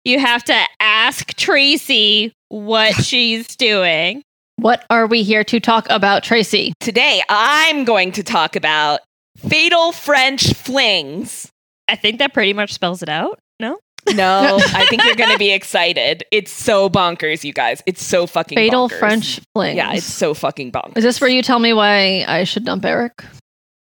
you 0.04 0.18
have 0.18 0.45
to 0.45 0.61
ask 0.80 1.35
Tracy 1.35 2.33
what 2.49 2.95
she's 3.04 3.57
doing. 3.57 4.23
What 4.57 4.85
are 4.90 5.07
we 5.07 5.23
here 5.23 5.45
to 5.45 5.61
talk 5.61 5.87
about, 5.88 6.25
Tracy? 6.25 6.73
Today, 6.80 7.23
I'm 7.28 7.85
going 7.85 8.12
to 8.12 8.23
talk 8.23 8.57
about 8.57 9.00
fatal 9.37 9.92
French 9.92 10.52
flings. 10.54 11.50
I 11.87 11.95
think 11.95 12.18
that 12.18 12.35
pretty 12.35 12.52
much 12.52 12.75
spells 12.75 13.02
it 13.02 13.09
out. 13.09 13.38
No? 13.61 13.78
No, 14.14 14.58
I 14.74 14.86
think 14.86 15.04
you're 15.04 15.14
going 15.14 15.32
to 15.32 15.38
be 15.38 15.52
excited. 15.52 16.24
It's 16.30 16.50
so 16.50 16.88
bonkers, 16.88 17.44
you 17.44 17.52
guys. 17.52 17.82
It's 17.86 18.02
so 18.02 18.26
fucking 18.26 18.56
Fatal 18.56 18.88
bonkers. 18.88 18.98
French 18.98 19.40
flings. 19.54 19.76
Yeah, 19.76 19.92
it's 19.94 20.06
so 20.06 20.34
fucking 20.34 20.72
bonkers. 20.72 20.96
Is 20.98 21.04
this 21.04 21.20
where 21.20 21.30
you 21.30 21.42
tell 21.42 21.58
me 21.58 21.72
why 21.72 22.24
I 22.26 22.44
should 22.44 22.64
dump 22.64 22.84
Eric? 22.84 23.24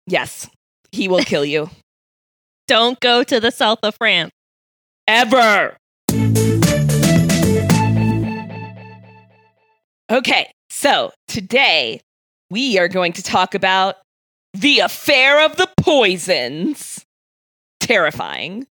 Yes, 0.08 0.50
he 0.92 1.08
will 1.08 1.24
kill 1.24 1.46
you. 1.46 1.70
Don't 2.68 3.00
go 3.00 3.24
to 3.24 3.40
the 3.40 3.52
south 3.52 3.80
of 3.84 3.96
France. 3.96 4.32
Ever. 5.08 5.76
Okay, 10.12 10.52
so 10.70 11.12
today 11.28 12.02
we 12.50 12.78
are 12.80 12.88
going 12.88 13.14
to 13.14 13.24
talk 13.24 13.54
about 13.54 13.96
the 14.54 14.80
affair 14.80 15.46
of 15.46 15.56
the 15.58 15.70
poisons. 15.78 17.06
Terrifying. 17.80 18.68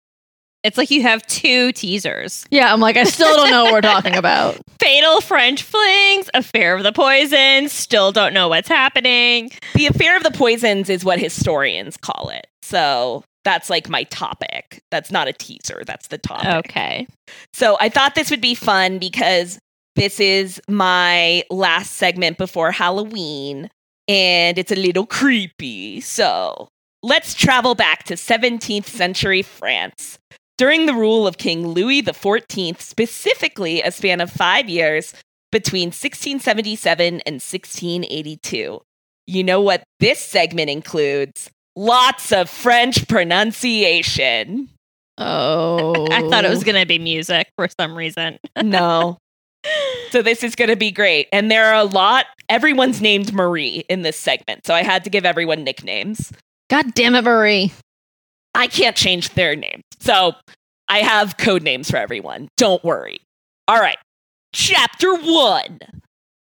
It's 0.65 0.79
like 0.79 0.91
you 0.91 1.03
have 1.03 1.25
two 1.27 1.73
teasers. 1.73 2.47
Yeah, 2.51 2.73
I'm 2.73 2.81
like, 2.81 2.97
I 2.97 3.05
still 3.05 3.37
don't 3.37 3.51
know 3.51 3.65
what 3.65 3.75
we're 3.75 3.81
talking 3.83 4.17
about. 4.17 4.59
Fatal 4.81 5.21
French 5.21 5.63
flings, 5.63 6.31
affair 6.33 6.75
of 6.75 6.83
the 6.83 6.93
poisons, 6.93 7.71
still 7.71 8.13
don't 8.13 8.33
know 8.33 8.49
what's 8.49 8.69
happening. 8.69 9.51
The 9.75 9.87
affair 9.87 10.17
of 10.17 10.23
the 10.23 10.31
poisons 10.31 10.89
is 10.89 11.05
what 11.05 11.19
historians 11.19 11.99
call 11.99 12.31
it. 12.31 12.47
So 12.63 13.25
that's 13.45 13.69
like 13.69 13.91
my 13.91 14.05
topic. 14.05 14.83
That's 14.91 15.11
not 15.11 15.29
a 15.29 15.35
teaser, 15.35 15.83
that's 15.87 16.09
the 16.09 16.19
topic. 16.19 16.71
Okay. 16.71 17.07
So 17.53 17.77
I 17.79 17.91
thought 17.91 18.15
this 18.15 18.31
would 18.31 18.41
be 18.41 18.55
fun 18.55 18.99
because 18.99 19.59
this 19.97 20.19
is 20.19 20.63
my 20.67 21.45
last 21.51 21.93
segment 21.93 22.39
before 22.39 22.73
Halloween 22.73 23.69
and 24.09 24.59
it's 24.59 24.73
a 24.73 24.77
little 24.77 25.07
creepy. 25.07 26.01
So 26.01 26.69
let's 27.03 27.35
travel 27.35 27.75
back 27.75 28.05
to 28.05 28.15
17th 28.15 28.87
century 28.87 29.43
France. 29.43 30.19
During 30.57 30.87
the 30.87 30.95
rule 30.95 31.27
of 31.27 31.37
King 31.37 31.67
Louis 31.67 32.03
XIV, 32.03 32.81
specifically 32.81 33.83
a 33.83 33.91
span 33.91 34.21
of 34.21 34.31
five 34.31 34.69
years 34.69 35.13
between 35.51 35.89
1677 35.89 37.07
and 37.27 37.35
1682. 37.35 38.81
You 39.27 39.45
know 39.45 39.61
what 39.61 39.83
this 40.01 40.21
segment 40.21 40.71
includes? 40.71 41.51
Lots 41.77 42.31
of 42.33 42.49
French 42.49 43.09
pronunciation. 43.09 44.69
Oh. 45.19 46.07
I 46.11 46.29
thought 46.29 46.45
it 46.45 46.51
was 46.51 46.63
going 46.63 46.81
to 46.81 46.87
be 46.87 46.99
music 46.99 47.49
for 47.57 47.69
some 47.81 47.97
reason. 47.97 48.39
no. 48.63 49.19
So 50.11 50.23
this 50.23 50.45
is 50.45 50.55
going 50.55 50.71
to 50.71 50.77
be 50.77 50.93
great. 50.93 51.29
And 51.33 51.51
there 51.51 51.67
are 51.67 51.81
a 51.81 51.85
lot, 51.85 52.27
everyone's 52.49 53.01
named 53.01 53.33
Marie 53.33 53.85
in 53.89 54.03
this 54.03 54.17
segment. 54.17 54.67
So 54.67 54.75
I 54.75 54.83
had 54.83 55.03
to 55.05 55.11
give 55.11 55.25
everyone 55.25 55.65
nicknames. 55.65 56.33
God 56.71 56.95
damn 56.95 57.15
it, 57.15 57.23
Marie. 57.23 57.73
I 58.55 58.67
can't 58.67 58.97
change 58.97 59.31
their 59.31 59.57
names. 59.57 59.83
So 60.01 60.33
I 60.89 60.99
have 60.99 61.37
code 61.37 61.63
names 61.63 61.91
for 61.91 61.97
everyone. 61.97 62.49
Don't 62.57 62.83
worry. 62.85 63.21
All 63.69 63.81
right. 63.81 63.99
Chapter 64.53 65.15
one 65.15 65.79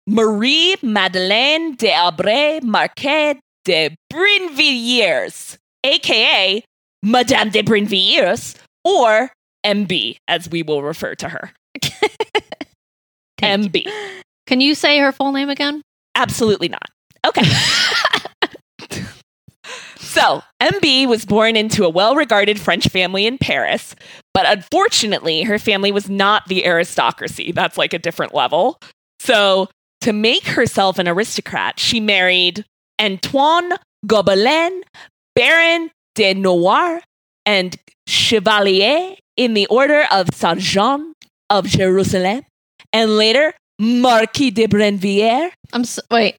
Marie 0.06 0.76
Madeleine 0.82 1.74
de 1.74 1.90
Aubray 1.90 2.62
Marquise 2.62 3.36
de 3.64 3.94
Brinvilliers, 4.12 5.56
aka 5.84 6.62
Madame 7.02 7.50
de 7.50 7.62
Brinvilliers, 7.62 8.56
or 8.84 9.32
MB, 9.64 10.16
as 10.28 10.48
we 10.48 10.62
will 10.62 10.82
refer 10.82 11.14
to 11.16 11.28
her. 11.28 11.50
MB. 13.42 13.90
Can 14.46 14.60
you 14.60 14.74
say 14.76 14.98
her 15.00 15.10
full 15.10 15.32
name 15.32 15.50
again? 15.50 15.82
Absolutely 16.14 16.68
not. 16.68 16.88
Okay. 17.26 17.42
so, 20.16 20.42
MB 20.62 21.06
was 21.08 21.24
born 21.24 21.56
into 21.56 21.84
a 21.84 21.88
well 21.88 22.14
regarded 22.14 22.58
French 22.58 22.88
family 22.88 23.26
in 23.26 23.38
Paris, 23.38 23.94
but 24.34 24.46
unfortunately, 24.46 25.42
her 25.42 25.58
family 25.58 25.92
was 25.92 26.08
not 26.08 26.46
the 26.48 26.64
aristocracy. 26.66 27.52
That's 27.52 27.76
like 27.78 27.92
a 27.92 27.98
different 27.98 28.34
level. 28.34 28.78
So, 29.20 29.68
to 30.00 30.12
make 30.12 30.46
herself 30.46 30.98
an 30.98 31.08
aristocrat, 31.08 31.78
she 31.78 32.00
married 32.00 32.64
Antoine 33.00 33.72
Gobelin, 34.06 34.82
Baron 35.34 35.90
de 36.14 36.34
Noir, 36.34 37.00
and 37.44 37.76
Chevalier 38.08 39.16
in 39.36 39.54
the 39.54 39.66
Order 39.66 40.06
of 40.10 40.28
Saint 40.34 40.60
Jean 40.60 41.12
of 41.50 41.66
Jerusalem, 41.66 42.42
and 42.92 43.16
later 43.16 43.52
Marquis 43.78 44.50
de 44.50 44.66
Brinvilliers. 44.66 45.50
I'm 45.72 45.82
s- 45.82 46.00
wait. 46.10 46.36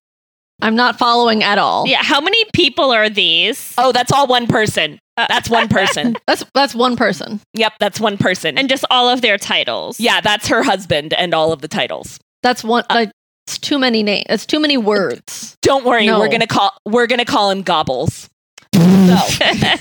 I'm 0.61 0.75
not 0.75 0.97
following 0.97 1.43
at 1.43 1.57
all. 1.57 1.87
Yeah, 1.87 2.01
how 2.03 2.19
many 2.19 2.43
people 2.53 2.91
are 2.91 3.09
these? 3.09 3.73
Oh, 3.77 3.91
that's 3.91 4.11
all 4.11 4.27
one 4.27 4.47
person. 4.47 4.99
That's 5.15 5.49
one 5.49 5.67
person. 5.67 6.15
That's 6.27 6.43
that's 6.53 6.75
one 6.75 6.95
person. 6.95 7.41
yep, 7.53 7.73
that's 7.79 7.99
one 7.99 8.17
person. 8.19 8.55
And 8.57 8.69
just 8.69 8.85
all 8.91 9.09
of 9.09 9.21
their 9.21 9.37
titles. 9.39 9.99
yeah, 9.99 10.21
that's 10.21 10.47
her 10.47 10.61
husband 10.61 11.13
and 11.13 11.33
all 11.33 11.51
of 11.51 11.61
the 11.61 11.67
titles. 11.67 12.19
That's 12.43 12.63
one 12.63 12.83
like 12.91 13.09
it's 13.47 13.57
too 13.57 13.79
many 13.79 14.03
names. 14.03 14.25
It's 14.29 14.45
too 14.45 14.59
many 14.59 14.77
words. 14.77 15.55
Don't 15.63 15.85
worry, 15.85 16.05
No. 16.05 16.19
we're 16.19 16.27
gonna 16.29 16.45
call 16.45 16.71
we're 16.85 17.07
gonna 17.07 17.25
call 17.25 17.49
him 17.49 17.63
Gobbles. 17.63 18.29
So, 18.75 18.79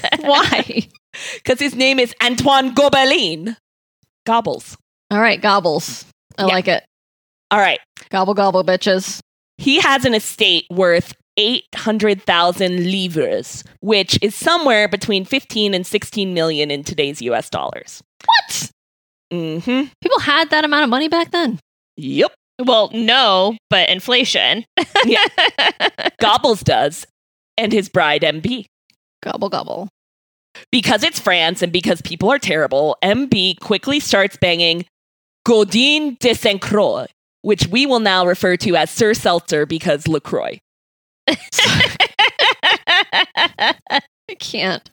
Why? 0.20 0.88
because 1.34 1.60
his 1.60 1.74
name 1.74 1.98
is 1.98 2.14
Antoine 2.24 2.74
Gobelin. 2.74 3.56
Gobbles. 4.24 4.76
All 5.10 5.20
right, 5.20 5.40
gobbles. 5.40 6.06
I 6.38 6.42
Yeah. 6.46 6.46
like 6.54 6.68
it. 6.68 6.82
All 7.50 7.58
right. 7.58 7.80
Gobble 8.08 8.32
gobble 8.34 8.64
bitches. 8.64 9.20
He 9.58 9.80
has 9.80 10.04
an 10.04 10.14
estate 10.14 10.66
worth 10.70 11.14
800,000 11.38 12.90
livres, 12.90 13.64
which 13.80 14.18
is 14.22 14.34
somewhere 14.34 14.88
between 14.88 15.24
15 15.24 15.74
and 15.74 15.86
16 15.86 16.32
million 16.34 16.70
in 16.70 16.82
today's 16.84 17.20
US 17.22 17.50
dollars. 17.50 18.02
What? 18.24 18.70
Mhm. 19.32 19.90
People 20.02 20.20
had 20.20 20.50
that 20.50 20.64
amount 20.64 20.84
of 20.84 20.90
money 20.90 21.08
back 21.08 21.30
then. 21.32 21.58
Yep. 21.96 22.32
Well, 22.64 22.90
no, 22.92 23.56
but 23.70 23.88
inflation. 23.88 24.64
Yeah. 25.04 25.24
Gobbles 26.20 26.62
does 26.62 27.06
and 27.58 27.72
his 27.72 27.88
bride 27.88 28.22
MB. 28.22 28.64
Gobble 29.22 29.48
gobble. 29.48 29.88
Because 30.72 31.02
it's 31.04 31.20
France 31.20 31.62
and 31.62 31.70
because 31.72 32.00
people 32.00 32.30
are 32.32 32.38
terrible, 32.38 32.96
MB 33.04 33.60
quickly 33.60 34.00
starts 34.00 34.36
banging 34.36 34.86
Godin 35.44 36.16
de 36.18 36.34
Saint 36.34 36.60
Croix, 36.60 37.06
which 37.46 37.68
we 37.68 37.86
will 37.86 38.00
now 38.00 38.26
refer 38.26 38.56
to 38.56 38.74
as 38.74 38.90
Sir 38.90 39.14
Seltzer 39.14 39.66
because 39.66 40.08
LaCroix. 40.08 40.58
I 41.28 41.38
can't. 44.40 44.90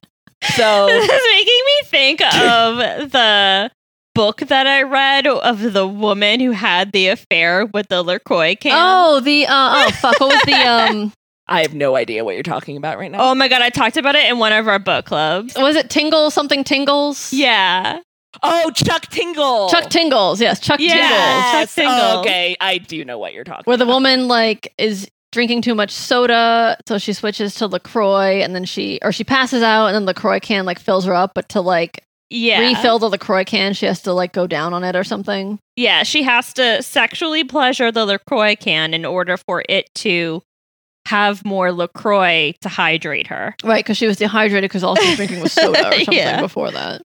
So, 0.56 0.86
this 0.88 1.04
is 1.04 1.22
making 1.32 1.62
me 1.66 1.82
think 1.86 2.22
of 2.22 3.12
the 3.12 3.72
book 4.14 4.42
that 4.42 4.68
I 4.68 4.84
read 4.84 5.26
of 5.26 5.74
the 5.74 5.88
woman 5.88 6.40
who 6.40 6.52
had 6.52 6.92
the 6.92 7.08
affair 7.08 7.66
with 7.66 7.88
the 7.88 8.04
LaCroix 8.04 8.56
can. 8.56 8.74
Oh, 8.76 9.20
the 9.20 9.48
uh 9.48 9.88
oh 9.88 9.92
fuck. 10.00 10.20
What 10.20 10.34
was 10.34 10.44
the 10.44 10.54
um 10.54 11.12
I 11.48 11.64
have 11.64 11.74
no 11.74 11.96
idea 11.96 12.24
what 12.24 12.36
you're 12.36 12.44
talking 12.44 12.78
about 12.78 13.00
right 13.00 13.12
now. 13.12 13.32
Oh 13.32 13.34
my 13.34 13.48
god, 13.48 13.64
I 13.64 13.72
talked 13.72 13.98
about 13.98 14.14
it 14.14 14.30
in 14.30 14.38
one 14.38 14.54
of 14.54 14.68
our 14.68 14.78
book 14.78 15.06
clubs. 15.06 15.56
was 15.58 15.76
it 15.76 15.90
Tingle 15.90 16.30
something 16.30 16.64
Tingles? 16.64 17.34
Yeah. 17.34 18.02
Oh, 18.42 18.72
Chuck 18.72 19.08
Tingle. 19.08 19.70
Chuck 19.70 19.90
Tingles, 19.90 20.42
yes, 20.42 20.60
Chuck 20.60 20.80
Yeah. 20.80 20.94
Tingles. 20.94 21.12
Chuck 21.12 21.54
Yes. 21.54 21.76
Tingle. 21.76 22.20
Okay, 22.22 22.56
I 22.60 22.78
do 22.80 23.06
know 23.06 23.18
what 23.20 23.34
you're 23.34 23.44
talking 23.44 23.64
Where 23.66 23.78
the 23.78 23.84
about. 23.84 23.94
woman 23.94 24.28
like 24.28 24.74
is 24.78 25.08
drinking 25.32 25.62
too 25.62 25.76
much 25.76 25.92
soda, 25.92 26.78
so 26.88 26.98
she 26.98 27.14
switches 27.14 27.56
to 27.56 27.68
LaCroix 27.68 28.42
and 28.42 28.56
then 28.56 28.66
she 28.66 29.00
or 29.04 29.12
she 29.12 29.24
passes 29.24 29.62
out 29.64 29.88
and 29.88 29.96
then 29.96 30.06
LaCroix 30.06 30.40
can 30.40 30.66
like 30.66 30.80
fills 30.80 31.06
her 31.06 31.14
up, 31.14 31.32
but 31.36 31.50
to 31.50 31.62
like 31.62 32.04
Yeah. 32.30 32.60
refill 32.60 33.00
the 33.00 33.10
LaCroix 33.10 33.44
can, 33.44 33.74
she 33.74 33.86
has 33.86 34.02
to 34.04 34.14
like 34.14 34.32
go 34.34 34.48
down 34.48 34.74
on 34.74 34.84
it 34.84 34.96
or 34.96 35.04
something. 35.04 35.60
Yeah, 35.76 36.04
she 36.04 36.24
has 36.24 36.54
to 36.54 36.82
sexually 36.84 37.44
pleasure 37.44 37.92
the 37.92 38.06
LaCroix 38.06 38.56
can 38.56 38.94
in 38.94 39.06
order 39.06 39.38
for 39.38 39.64
it 39.70 39.90
to 39.96 40.42
have 41.08 41.44
more 41.44 41.72
LaCroix 41.72 42.54
to 42.62 42.70
hydrate 42.70 43.28
her. 43.28 43.56
Right, 43.64 43.84
because 43.84 43.98
she 43.98 44.08
was 44.08 44.18
dehydrated 44.18 44.70
because 44.70 44.84
all 44.84 44.96
she 44.96 45.06
was 45.08 45.16
drinking 45.18 45.42
was 45.42 45.52
soda 45.52 45.88
or 45.88 45.92
something 45.98 46.14
Yeah. 46.14 46.40
before 46.42 46.72
that. 46.72 47.02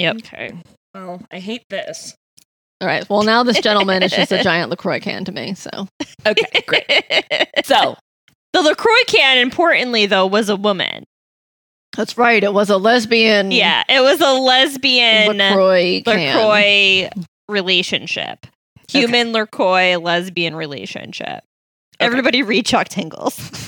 Yep. 0.00 0.16
Okay. 0.16 0.52
Well, 0.94 1.22
I 1.30 1.38
hate 1.38 1.64
this. 1.70 2.14
All 2.80 2.88
right. 2.88 3.08
Well, 3.10 3.22
now 3.22 3.42
this 3.42 3.60
gentleman 3.60 4.02
is 4.02 4.10
just 4.10 4.32
a 4.32 4.42
giant 4.42 4.70
LaCroix 4.70 5.00
can 5.00 5.24
to 5.26 5.32
me. 5.32 5.54
So 5.54 5.86
Okay, 6.26 6.62
great. 6.66 6.86
So, 7.64 7.96
the 8.52 8.62
LaCroix 8.62 9.04
can, 9.06 9.38
importantly, 9.38 10.06
though, 10.06 10.26
was 10.26 10.48
a 10.48 10.56
woman. 10.56 11.04
that's 11.96 12.16
right. 12.18 12.42
It 12.42 12.52
was 12.54 12.70
a 12.70 12.78
lesbian. 12.78 13.50
Yeah, 13.52 13.84
it 13.88 14.00
was 14.00 14.20
a 14.20 14.32
lesbian 14.32 15.36
LaCroix. 15.36 16.02
LaCroix 16.06 17.10
relationship. 17.48 18.46
Human 18.88 19.32
LaCroix 19.32 19.98
lesbian 19.98 20.56
relationship. 20.56 21.44
Everybody 22.00 22.42
read 22.42 22.64
Chuck 22.66 22.88
Tingles. 22.88 23.36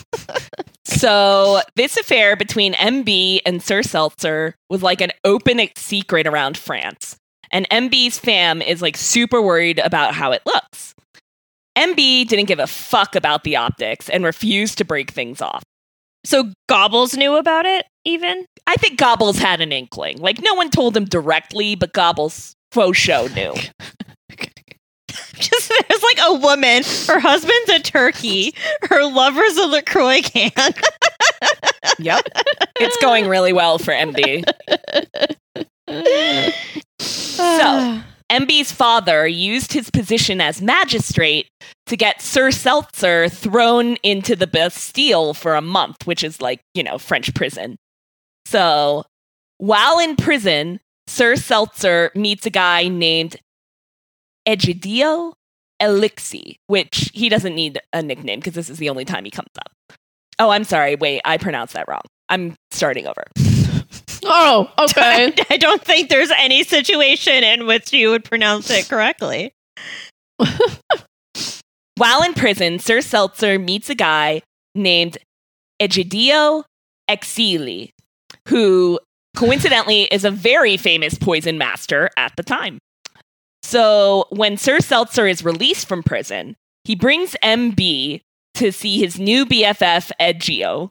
so 0.85 1.61
this 1.77 1.97
affair 1.97 2.37
between 2.37 2.75
MB 2.75 3.41
and 3.47 3.63
Sir 3.63 3.83
Seltzer 3.83 4.55
was 4.69 4.83
like 4.83 5.01
an 5.01 5.13
open 5.25 5.61
secret 5.77 6.27
around 6.27 6.57
France. 6.57 7.17
and 7.51 7.69
MB's 7.69 8.19
fam 8.19 8.63
is 8.63 8.81
like 8.83 8.97
super 8.97 9.41
worried 9.43 9.79
about 9.79 10.15
how 10.15 10.33
it 10.33 10.43
looks. 10.47 10.95
MB 11.77 12.29
didn't 12.29 12.47
give 12.47 12.59
a 12.59 12.67
fuck 12.67 13.15
about 13.15 13.45
the 13.45 13.57
optics 13.57 14.09
and 14.09 14.25
refused 14.25 14.79
to 14.79 14.85
break 14.85 15.11
things 15.11 15.41
off. 15.41 15.63
So 16.25 16.53
Gobbles 16.69 17.17
knew 17.17 17.37
about 17.37 17.67
it, 17.67 17.87
even? 18.05 18.47
I 18.67 18.77
think 18.77 18.99
Gobbles 18.99 19.39
had 19.39 19.61
an 19.61 19.73
inkling. 19.73 20.19
Like, 20.19 20.41
no 20.43 20.55
one 20.55 20.71
told 20.71 20.97
him 20.97 21.05
directly, 21.05 21.75
but 21.75 21.93
Gobbles 21.93 22.55
faux 22.71 22.97
show 22.97 23.27
knew. 23.29 23.55
Just 25.35 25.69
there's 25.89 26.03
like 26.03 26.19
a 26.23 26.35
woman, 26.35 26.83
her 27.07 27.21
husband's 27.21 27.71
a 27.71 27.81
turkey, 27.81 28.55
her 28.89 29.05
lover's 29.05 29.57
a 29.57 29.67
LaCroix 29.67 30.23
can. 30.23 30.51
yep. 31.99 32.27
It's 32.77 32.97
going 32.99 33.29
really 33.29 33.53
well 33.53 33.79
for 33.79 33.93
MB. 33.93 34.45
so, 36.99 38.03
MB's 38.31 38.73
father 38.73 39.27
used 39.27 39.75
his 39.75 39.91
position 39.91 40.41
as 40.41 40.63
magistrate 40.63 41.49
to 41.87 41.97
get 41.97 42.23
Sir 42.23 42.51
Seltzer 42.51 43.29
thrown 43.29 43.97
into 44.03 44.35
the 44.35 44.47
Bastille 44.47 45.35
for 45.35 45.55
a 45.55 45.61
month, 45.61 46.07
which 46.07 46.25
is 46.25 46.41
like, 46.41 46.61
you 46.73 46.83
know, 46.83 46.97
French 46.97 47.35
prison. 47.35 47.77
So, 48.47 49.05
while 49.59 49.99
in 49.99 50.17
prison, 50.17 50.81
Sir 51.07 51.37
Seltzer 51.37 52.11
meets 52.15 52.47
a 52.47 52.51
guy 52.51 52.89
named 52.89 53.37
Egidio 54.49 55.33
Elixi, 55.81 56.57
which 56.67 57.11
he 57.13 57.29
doesn't 57.29 57.55
need 57.55 57.79
a 57.93 58.03
nickname 58.03 58.39
because 58.39 58.55
this 58.55 58.71
is 58.71 58.79
the 58.79 58.89
only 58.89 59.05
time 59.05 59.25
he 59.25 59.31
comes 59.31 59.51
up. 59.59 59.99
Oh, 60.39 60.51
I'm 60.51 60.65
sorry. 60.65 60.97
Wait, 60.97 61.21
I 61.25 61.39
pronounced 61.39 61.75
that 61.75 61.87
wrong. 61.89 62.03
I'm 62.29 62.55
starting 62.71 63.07
over. 63.07 63.25
Oh, 64.25 64.71
okay. 64.79 65.33
I 65.51 65.57
don't 65.57 65.83
think 65.83 66.09
there's 66.09 66.31
any 66.39 66.63
situation 66.63 67.43
in 67.43 67.67
which 67.67 67.93
you 67.93 68.11
would 68.11 68.25
pronounce 68.25 68.71
it 68.71 68.89
correctly. 68.89 69.53
While 71.97 72.23
in 72.23 72.35
prison, 72.35 72.79
Sir 72.79 73.01
Seltzer 73.01 73.59
meets 73.59 73.91
a 73.91 73.95
guy 73.95 74.43
named 74.75 75.19
Egidio 75.81 76.65
Exili, 77.11 77.91
who 78.49 78.99
coincidentally 79.37 80.03
is 80.05 80.25
a 80.25 80.31
very 80.31 80.77
famous 80.77 81.15
poison 81.15 81.59
master 81.59 82.09
at 82.17 82.33
the 82.37 82.43
time. 82.43 82.79
So 83.73 84.27
when 84.29 84.59
Sir 84.59 84.81
Seltzer 84.81 85.27
is 85.27 85.43
released 85.43 85.89
from 85.89 86.03
prison, 86.03 86.57
he 86.85 86.95
brings 86.95 87.35
MB 87.43 88.21
to 88.57 88.71
see 88.71 88.99
his 88.99 89.19
new 89.19 89.47
BFF, 89.47 90.11
Edgio, 90.21 90.91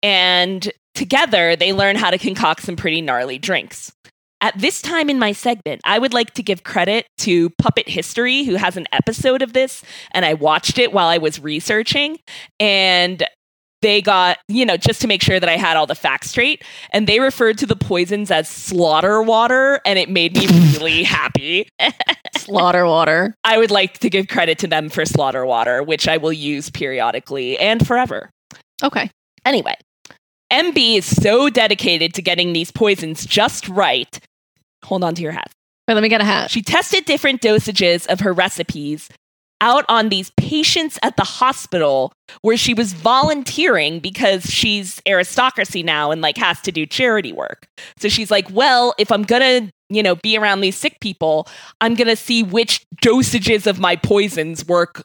and 0.00 0.70
together 0.94 1.56
they 1.56 1.72
learn 1.72 1.96
how 1.96 2.08
to 2.08 2.18
concoct 2.18 2.62
some 2.62 2.76
pretty 2.76 3.00
gnarly 3.00 3.36
drinks. 3.36 3.90
At 4.40 4.56
this 4.56 4.80
time 4.80 5.10
in 5.10 5.18
my 5.18 5.32
segment, 5.32 5.80
I 5.84 5.98
would 5.98 6.14
like 6.14 6.32
to 6.34 6.42
give 6.44 6.62
credit 6.62 7.08
to 7.18 7.50
Puppet 7.58 7.88
History, 7.88 8.44
who 8.44 8.54
has 8.54 8.76
an 8.76 8.86
episode 8.92 9.42
of 9.42 9.52
this, 9.52 9.82
and 10.12 10.24
I 10.24 10.34
watched 10.34 10.78
it 10.78 10.92
while 10.92 11.08
I 11.08 11.18
was 11.18 11.40
researching. 11.40 12.20
And 12.60 13.24
they 13.82 14.02
got, 14.02 14.38
you 14.48 14.66
know, 14.66 14.76
just 14.76 15.00
to 15.02 15.08
make 15.08 15.22
sure 15.22 15.40
that 15.40 15.48
I 15.48 15.56
had 15.56 15.76
all 15.76 15.86
the 15.86 15.94
facts 15.94 16.30
straight, 16.30 16.64
and 16.90 17.06
they 17.06 17.20
referred 17.20 17.58
to 17.58 17.66
the 17.66 17.76
poisons 17.76 18.30
as 18.30 18.48
slaughter 18.48 19.22
water, 19.22 19.80
and 19.84 19.98
it 19.98 20.08
made 20.08 20.36
me 20.36 20.46
really 20.72 21.02
happy. 21.02 21.68
Slaughter 22.36 22.86
water. 22.86 23.34
I 23.44 23.58
would 23.58 23.70
like 23.70 23.98
to 23.98 24.10
give 24.10 24.28
credit 24.28 24.58
to 24.58 24.66
them 24.66 24.88
for 24.88 25.04
slaughter 25.04 25.46
water, 25.46 25.82
which 25.82 26.08
I 26.08 26.16
will 26.16 26.32
use 26.32 26.70
periodically 26.70 27.58
and 27.58 27.86
forever. 27.86 28.30
Okay. 28.82 29.10
Anyway, 29.44 29.74
MB 30.52 30.98
is 30.98 31.22
so 31.22 31.48
dedicated 31.48 32.14
to 32.14 32.22
getting 32.22 32.52
these 32.52 32.70
poisons 32.70 33.24
just 33.24 33.68
right. 33.68 34.18
Hold 34.84 35.04
on 35.04 35.14
to 35.14 35.22
your 35.22 35.32
hat. 35.32 35.50
Wait, 35.86 35.94
let 35.94 36.02
me 36.02 36.08
get 36.08 36.20
a 36.20 36.24
hat. 36.24 36.50
She 36.50 36.62
tested 36.62 37.04
different 37.04 37.40
dosages 37.40 38.06
of 38.06 38.20
her 38.20 38.32
recipes 38.32 39.08
out 39.60 39.84
on 39.88 40.08
these 40.08 40.30
patients 40.36 40.98
at 41.02 41.16
the 41.16 41.24
hospital 41.24 42.12
where 42.42 42.56
she 42.56 42.72
was 42.74 42.92
volunteering 42.92 44.00
because 44.00 44.44
she's 44.44 45.02
aristocracy 45.06 45.82
now 45.82 46.10
and 46.10 46.22
like 46.22 46.36
has 46.38 46.60
to 46.62 46.72
do 46.72 46.86
charity 46.86 47.32
work. 47.32 47.66
So 47.98 48.08
she's 48.08 48.30
like, 48.30 48.48
well, 48.50 48.94
if 48.98 49.12
I'm 49.12 49.22
going 49.22 49.42
to, 49.66 49.72
you 49.90 50.02
know, 50.02 50.16
be 50.16 50.36
around 50.38 50.60
these 50.62 50.76
sick 50.76 50.98
people, 51.00 51.46
I'm 51.80 51.94
going 51.94 52.08
to 52.08 52.16
see 52.16 52.42
which 52.42 52.84
dosages 53.02 53.66
of 53.66 53.78
my 53.78 53.96
poisons 53.96 54.64
work 54.66 55.04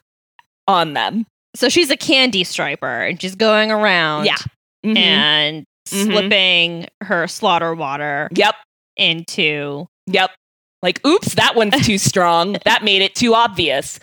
on 0.68 0.94
them. 0.94 1.26
So 1.56 1.70
she's 1.70 1.90
a 1.90 1.98
candy 1.98 2.44
striper 2.44 3.02
and 3.02 3.22
she's 3.22 3.36
going 3.36 3.72
around 3.72 4.26
Yeah. 4.26 4.38
Mhm. 4.86 4.98
and 4.98 5.66
Mhm. 5.90 6.04
slipping 6.06 6.88
her 7.02 7.28
slaughter 7.28 7.74
water 7.76 8.30
Yep. 8.34 8.56
into 8.98 9.88
Yep. 10.08 10.32
Like, 10.82 11.04
oops, 11.06 11.34
that 11.36 11.56
one's 11.56 11.86
too 11.86 11.98
strong. 11.98 12.58
That 12.66 12.84
made 12.84 13.02
it 13.02 13.16
too 13.16 13.34
obvious. 13.34 14.00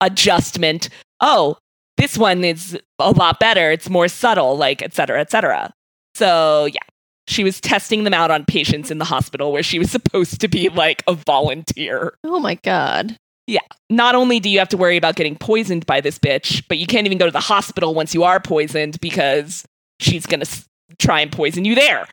Adjustment. 0.00 0.88
Oh, 1.20 1.56
this 1.96 2.16
one 2.16 2.44
is 2.44 2.78
a 2.98 3.10
lot 3.10 3.40
better. 3.40 3.70
It's 3.72 3.90
more 3.90 4.08
subtle, 4.08 4.56
like, 4.56 4.82
et 4.82 4.94
cetera, 4.94 5.20
et 5.20 5.30
cetera. 5.30 5.72
So, 6.14 6.66
yeah, 6.66 6.78
she 7.26 7.44
was 7.44 7.60
testing 7.60 8.04
them 8.04 8.14
out 8.14 8.30
on 8.30 8.44
patients 8.44 8.90
in 8.90 8.98
the 8.98 9.04
hospital 9.04 9.52
where 9.52 9.62
she 9.62 9.78
was 9.78 9.90
supposed 9.98 10.40
to 10.40 10.48
be 10.48 10.68
like 10.68 11.02
a 11.06 11.14
volunteer. 11.14 12.14
Oh 12.24 12.38
my 12.40 12.54
god. 12.56 13.16
Yeah. 13.46 13.60
Not 13.88 14.14
only 14.14 14.40
do 14.40 14.48
you 14.50 14.58
have 14.58 14.68
to 14.68 14.76
worry 14.76 14.96
about 14.96 15.16
getting 15.16 15.34
poisoned 15.36 15.86
by 15.86 16.00
this 16.00 16.18
bitch, 16.18 16.62
but 16.68 16.76
you 16.78 16.86
can't 16.86 17.06
even 17.06 17.18
go 17.18 17.24
to 17.26 17.32
the 17.32 17.40
hospital 17.40 17.94
once 17.94 18.14
you 18.14 18.22
are 18.22 18.40
poisoned 18.40 19.00
because 19.00 19.64
she's 20.00 20.26
going 20.26 20.40
to 20.40 20.46
s- 20.46 20.66
try 20.98 21.20
and 21.20 21.32
poison 21.32 21.64
you 21.64 21.74
there. 21.74 22.06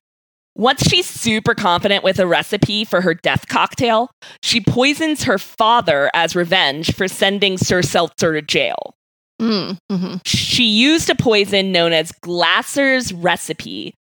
Once 0.56 0.88
she's 0.88 1.06
super 1.06 1.54
confident 1.54 2.04
with 2.04 2.18
a 2.18 2.26
recipe 2.26 2.86
for 2.86 3.02
her 3.02 3.14
death 3.14 3.48
cocktail, 3.50 4.10
she 4.42 4.62
poisons 4.62 5.24
her 5.24 5.38
father 5.38 6.10
as 6.14 6.36
revenge 6.36 6.96
for 6.96 7.08
sending 7.08 7.58
Sir 7.58 7.82
Seltzer 7.82 8.34
to 8.34 8.42
jail. 8.42 8.96
Mm, 9.42 9.78
hmm 9.92 10.16
She 10.26 10.64
used 10.64 11.10
a 11.10 11.16
poison 11.16 11.74
known 11.74 11.92
as 11.92 12.14
Glaser's 12.14 13.12
recipe, 13.12 13.94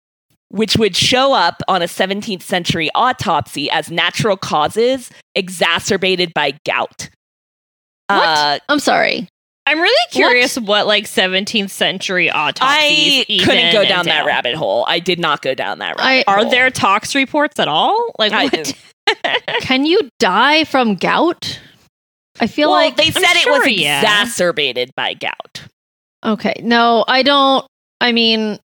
which 0.49 0.77
would 0.77 0.95
show 0.95 1.33
up 1.33 1.63
on 1.67 1.81
a 1.81 1.85
17th 1.85 2.43
century 2.43 2.89
autopsy 2.93 3.69
as 3.71 3.89
natural 3.89 4.37
causes 4.37 5.09
exacerbated 5.33 6.33
by 6.35 6.53
gout. 6.65 7.09
Uh, 8.09 8.59
I'm 8.69 8.79
sorry. 8.79 9.27
I'm 9.65 9.79
really 9.79 10.07
curious 10.11 10.57
what, 10.59 10.87
like 10.87 11.05
17th 11.05 11.69
century 11.69 12.29
autopsies 12.29 12.67
I 12.67 13.25
even 13.29 13.45
couldn't 13.47 13.71
go 13.71 13.85
down 13.85 14.05
that 14.05 14.25
rabbit 14.25 14.55
hole. 14.55 14.83
I 14.87 14.99
did 14.99 15.19
not 15.19 15.41
go 15.41 15.53
down 15.55 15.79
that 15.79 15.97
rabbit 15.97 16.25
I- 16.27 16.31
Are 16.31 16.41
hole. 16.41 16.51
there 16.51 16.69
tox 16.69 17.15
reports 17.15 17.59
at 17.59 17.67
all? 17.67 18.11
Like 18.19 18.33
I- 18.33 18.45
what? 18.45 18.73
Can 19.61 19.85
you 19.85 20.09
die 20.19 20.63
from 20.65 20.95
gout? 20.95 21.59
I 22.39 22.47
feel 22.47 22.69
well, 22.69 22.77
like 22.79 22.97
they 22.97 23.11
said 23.11 23.21
it 23.23 23.49
was 23.49 23.63
sure, 23.63 23.67
yeah. 23.67 23.99
exacerbated 24.01 24.91
by 24.95 25.13
gout. 25.13 25.61
Okay. 26.25 26.55
No, 26.63 27.05
I 27.07 27.21
don't. 27.23 27.65
I 28.01 28.11
mean, 28.11 28.59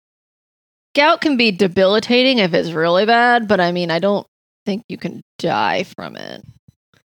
gout 0.94 1.20
can 1.20 1.36
be 1.36 1.50
debilitating 1.50 2.38
if 2.38 2.54
it's 2.54 2.70
really 2.70 3.06
bad, 3.06 3.48
but 3.48 3.60
I 3.60 3.72
mean, 3.72 3.90
I 3.90 3.98
don't 3.98 4.26
think 4.64 4.82
you 4.88 4.96
can 4.98 5.20
die 5.38 5.84
from 5.84 6.16
it. 6.16 6.44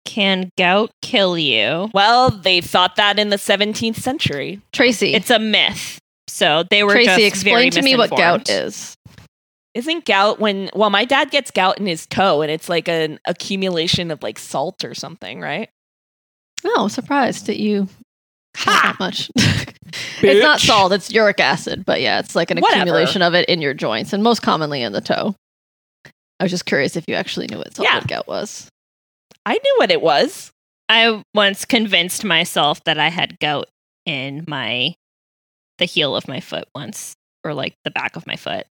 Can 0.05 0.49
gout 0.57 0.91
kill 1.01 1.37
you? 1.37 1.89
Well, 1.93 2.29
they 2.29 2.61
thought 2.61 2.95
that 2.95 3.19
in 3.19 3.29
the 3.29 3.35
17th 3.37 3.95
century. 3.97 4.61
Tracy, 4.71 5.13
It's 5.13 5.29
a 5.31 5.39
myth. 5.39 5.99
So 6.27 6.63
they 6.69 6.83
were 6.83 6.93
Tracy, 6.93 7.23
explain 7.25 7.71
to 7.71 7.81
me 7.81 7.95
what 7.95 8.09
gout 8.11 8.49
is. 8.49 8.95
Isn't 9.73 10.05
gout 10.05 10.39
when 10.39 10.69
well 10.73 10.89
my 10.89 11.03
dad 11.05 11.31
gets 11.31 11.51
gout 11.51 11.77
in 11.79 11.85
his 11.85 12.07
toe 12.07 12.41
and 12.41 12.49
it's 12.49 12.69
like 12.69 12.87
an 12.87 13.19
accumulation 13.25 14.09
of 14.09 14.23
like 14.23 14.39
salt 14.39 14.85
or 14.85 14.93
something, 14.95 15.41
right? 15.41 15.69
Oh, 16.63 16.87
surprised 16.87 17.47
that 17.47 17.59
you 17.59 17.87
Ha! 18.57 18.81
that 18.83 18.99
much. 18.99 19.29
it's 20.21 20.43
not 20.43 20.61
salt; 20.61 20.93
it's 20.93 21.11
uric 21.11 21.39
acid. 21.41 21.83
But 21.85 21.99
yeah, 22.01 22.19
it's 22.19 22.35
like 22.35 22.51
an 22.51 22.59
Whatever. 22.59 22.81
accumulation 22.81 23.21
of 23.21 23.33
it 23.33 23.47
in 23.49 23.61
your 23.61 23.73
joints, 23.73 24.13
and 24.13 24.23
most 24.23 24.41
commonly 24.41 24.81
in 24.81 24.93
the 24.93 25.01
toe. 25.01 25.35
I 26.39 26.43
was 26.45 26.51
just 26.51 26.65
curious 26.65 26.95
if 26.95 27.03
you 27.07 27.15
actually 27.15 27.47
knew 27.47 27.57
what, 27.57 27.77
Yeah. 27.77 28.01
gout 28.07 28.27
was. 28.27 28.67
I 29.45 29.53
knew 29.53 29.75
what 29.77 29.91
it 29.91 30.01
was. 30.01 30.51
I 30.89 31.23
once 31.33 31.65
convinced 31.65 32.23
myself 32.23 32.83
that 32.83 32.99
I 32.99 33.09
had 33.09 33.39
gout 33.39 33.67
in 34.05 34.43
my 34.47 34.95
the 35.77 35.85
heel 35.85 36.15
of 36.15 36.27
my 36.27 36.39
foot 36.39 36.67
once, 36.73 37.15
or 37.43 37.53
like 37.53 37.75
the 37.83 37.91
back 37.91 38.15
of 38.15 38.27
my 38.27 38.35
foot. 38.35 38.65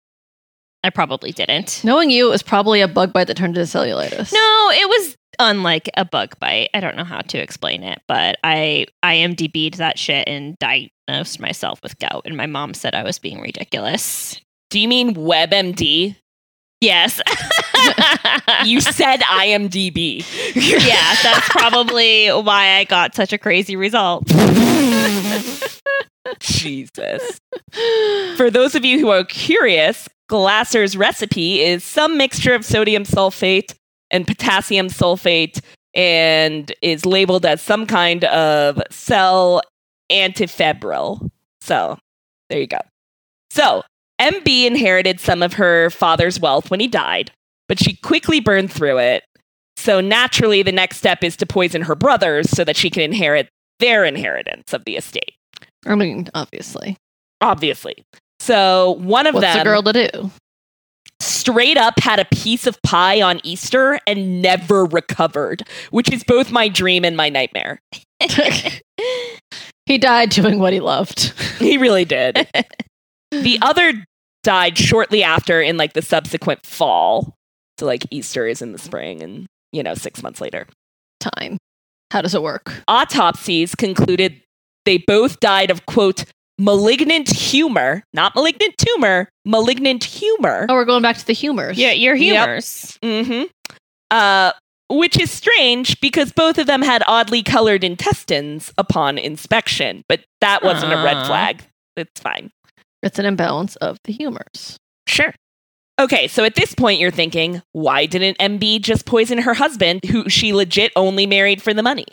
I 0.82 0.90
probably 0.90 1.32
didn't. 1.32 1.82
Knowing 1.84 2.10
you, 2.10 2.28
it 2.28 2.30
was 2.30 2.42
probably 2.42 2.80
a 2.80 2.88
bug 2.88 3.12
bite 3.12 3.26
that 3.26 3.36
turned 3.36 3.56
into 3.56 3.70
cellulitis. 3.70 4.32
No, 4.32 4.70
it 4.70 4.88
was 4.88 5.16
unlike 5.38 5.90
a 5.94 6.04
bug 6.04 6.38
bite. 6.40 6.70
I 6.72 6.80
don't 6.80 6.96
know 6.96 7.04
how 7.04 7.20
to 7.20 7.38
explain 7.38 7.82
it, 7.82 8.00
but 8.08 8.38
I 8.42 8.86
IMDb'd 9.04 9.74
that 9.74 9.98
shit 9.98 10.26
and 10.26 10.58
diagnosed 10.58 11.40
myself 11.40 11.80
with 11.82 11.98
gout, 11.98 12.22
and 12.24 12.36
my 12.36 12.46
mom 12.46 12.74
said 12.74 12.94
I 12.94 13.02
was 13.02 13.18
being 13.18 13.40
ridiculous. 13.40 14.40
Do 14.70 14.78
you 14.78 14.88
mean 14.88 15.14
WebMD? 15.14 16.16
Yes. 16.80 17.20
You 18.64 18.80
said 18.80 19.20
IMDb. 19.20 20.24
yeah, 20.54 21.14
that's 21.22 21.48
probably 21.48 22.28
why 22.28 22.76
I 22.76 22.84
got 22.84 23.14
such 23.14 23.32
a 23.32 23.38
crazy 23.38 23.74
result. 23.74 24.26
Jesus. 26.40 27.40
For 28.36 28.50
those 28.50 28.74
of 28.74 28.84
you 28.84 28.98
who 28.98 29.08
are 29.08 29.24
curious, 29.24 30.08
Glaser's 30.28 30.96
recipe 30.96 31.60
is 31.62 31.82
some 31.82 32.18
mixture 32.18 32.54
of 32.54 32.64
sodium 32.64 33.04
sulfate, 33.04 33.74
and 34.10 34.26
potassium 34.26 34.88
sulfate 34.88 35.60
and 35.94 36.72
is 36.82 37.06
labeled 37.06 37.46
as 37.46 37.62
some 37.62 37.86
kind 37.86 38.24
of 38.24 38.80
cell 38.90 39.62
antifebrile. 40.10 41.30
So 41.60 41.98
there 42.48 42.60
you 42.60 42.66
go. 42.66 42.78
So 43.50 43.82
MB 44.20 44.66
inherited 44.66 45.20
some 45.20 45.42
of 45.42 45.54
her 45.54 45.90
father's 45.90 46.38
wealth 46.38 46.70
when 46.70 46.80
he 46.80 46.88
died, 46.88 47.32
but 47.70 47.78
she 47.78 47.94
quickly 47.94 48.40
burned 48.40 48.72
through 48.72 48.98
it. 48.98 49.22
So 49.76 50.00
naturally, 50.00 50.64
the 50.64 50.72
next 50.72 50.96
step 50.96 51.22
is 51.22 51.36
to 51.36 51.46
poison 51.46 51.82
her 51.82 51.94
brothers 51.94 52.50
so 52.50 52.64
that 52.64 52.76
she 52.76 52.90
can 52.90 53.00
inherit 53.00 53.48
their 53.78 54.04
inheritance 54.04 54.72
of 54.72 54.84
the 54.84 54.96
estate. 54.96 55.36
I 55.86 55.94
mean, 55.94 56.28
obviously. 56.34 56.96
Obviously. 57.40 58.02
So 58.40 58.96
one 58.98 59.28
of 59.28 59.36
What's 59.36 59.46
them 59.46 59.58
the 59.58 59.62
girl 59.64 59.82
to 59.84 59.92
do? 59.92 60.30
straight 61.20 61.76
up 61.76 62.00
had 62.00 62.18
a 62.18 62.24
piece 62.24 62.66
of 62.66 62.82
pie 62.82 63.22
on 63.22 63.40
Easter 63.44 64.00
and 64.04 64.42
never 64.42 64.84
recovered, 64.84 65.62
which 65.92 66.10
is 66.10 66.24
both 66.24 66.50
my 66.50 66.68
dream 66.68 67.04
and 67.04 67.16
my 67.16 67.28
nightmare. 67.28 67.80
he 69.86 69.96
died 69.96 70.30
doing 70.30 70.58
what 70.58 70.72
he 70.72 70.80
loved. 70.80 71.32
He 71.60 71.76
really 71.76 72.06
did. 72.06 72.48
the 73.30 73.58
other 73.62 73.92
died 74.42 74.78
shortly 74.78 75.22
after 75.22 75.60
in 75.60 75.76
like 75.76 75.92
the 75.92 76.02
subsequent 76.02 76.64
fall. 76.64 77.36
So 77.80 77.86
like 77.86 78.04
Easter 78.10 78.46
is 78.46 78.60
in 78.60 78.72
the 78.72 78.78
spring 78.78 79.22
and 79.22 79.46
you 79.72 79.82
know 79.82 79.94
6 79.94 80.22
months 80.22 80.40
later. 80.40 80.66
Time. 81.18 81.56
How 82.10 82.20
does 82.20 82.34
it 82.34 82.42
work? 82.42 82.72
Autopsies 82.88 83.74
concluded 83.74 84.42
they 84.84 84.98
both 84.98 85.40
died 85.40 85.70
of 85.70 85.86
quote 85.86 86.24
malignant 86.58 87.30
humor, 87.30 88.02
not 88.12 88.34
malignant 88.34 88.74
tumor, 88.76 89.28
malignant 89.46 90.04
humor. 90.04 90.66
Oh, 90.68 90.74
we're 90.74 90.84
going 90.84 91.02
back 91.02 91.16
to 91.16 91.26
the 91.26 91.32
humors. 91.32 91.78
Yeah, 91.78 91.92
your 91.92 92.14
Yep. 92.14 92.34
humors. 92.46 92.98
Mm-hmm. 93.02 93.44
Uh, 94.10 94.52
which 94.90 95.18
is 95.18 95.30
strange 95.30 95.98
because 96.02 96.32
both 96.32 96.58
of 96.58 96.66
them 96.66 96.82
had 96.82 97.02
oddly 97.06 97.42
colored 97.42 97.82
intestines 97.82 98.72
upon 98.76 99.16
inspection, 99.16 100.02
but 100.08 100.20
that 100.42 100.62
wasn't 100.62 100.92
a 100.92 100.96
red 101.02 101.26
flag. 101.26 101.62
It's 101.96 102.20
fine. 102.20 102.50
It's 103.02 103.18
an 103.18 103.24
imbalance 103.24 103.76
of 103.76 103.96
the 104.04 104.12
humors. 104.12 104.76
Sure. 105.06 105.32
Okay, 106.00 106.28
so 106.28 106.44
at 106.44 106.54
this 106.54 106.74
point, 106.74 106.98
you're 106.98 107.10
thinking, 107.10 107.60
why 107.72 108.06
didn't 108.06 108.38
MB 108.38 108.80
just 108.80 109.04
poison 109.04 109.36
her 109.36 109.52
husband, 109.52 110.00
who 110.06 110.30
she 110.30 110.54
legit 110.54 110.92
only 110.96 111.26
married 111.26 111.60
for 111.60 111.74
the 111.74 111.82
money? 111.82 112.06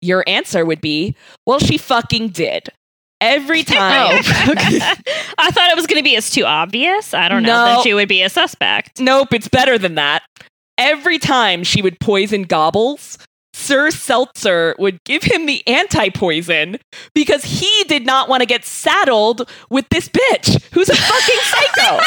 Your 0.00 0.22
answer 0.28 0.64
would 0.64 0.80
be, 0.80 1.16
well, 1.44 1.58
she 1.58 1.76
fucking 1.76 2.28
did. 2.28 2.68
Every 3.20 3.60
oh, 3.62 3.64
time. 3.64 4.22
I 5.38 5.50
thought 5.50 5.70
it 5.70 5.76
was 5.76 5.88
going 5.88 5.98
to 5.98 6.04
be 6.04 6.14
as 6.14 6.30
too 6.30 6.44
obvious. 6.44 7.12
I 7.12 7.28
don't 7.28 7.42
know. 7.42 7.48
No. 7.48 7.64
Then 7.64 7.82
she 7.82 7.94
would 7.94 8.08
be 8.08 8.22
a 8.22 8.28
suspect. 8.28 9.00
Nope, 9.00 9.34
it's 9.34 9.48
better 9.48 9.76
than 9.76 9.96
that. 9.96 10.22
Every 10.78 11.18
time 11.18 11.64
she 11.64 11.82
would 11.82 11.98
poison 11.98 12.44
Gobbles, 12.44 13.18
Sir 13.60 13.90
Seltzer 13.90 14.74
would 14.78 15.04
give 15.04 15.22
him 15.22 15.44
the 15.46 15.62
anti 15.68 16.08
poison 16.08 16.78
because 17.14 17.44
he 17.44 17.84
did 17.84 18.06
not 18.06 18.28
want 18.28 18.40
to 18.40 18.46
get 18.46 18.64
saddled 18.64 19.48
with 19.68 19.86
this 19.90 20.08
bitch 20.08 20.62
who's 20.72 20.88
a 20.88 20.96
fucking 20.96 21.40
psycho. 21.44 22.00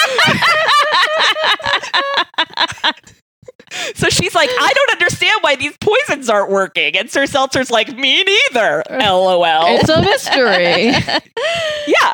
so 3.95 4.09
she's 4.09 4.33
like, 4.33 4.49
I 4.49 4.73
don't 4.73 4.91
understand 4.91 5.39
why 5.41 5.55
these 5.55 5.77
poisons 5.79 6.29
aren't 6.29 6.49
working. 6.49 6.97
And 6.97 7.09
Sir 7.09 7.25
Seltzer's 7.25 7.69
like, 7.69 7.95
Me 7.95 8.23
neither. 8.23 8.83
LOL. 8.89 9.43
It's 9.77 9.89
a 9.89 10.01
mystery. 10.01 10.93
Yeah. 11.87 12.13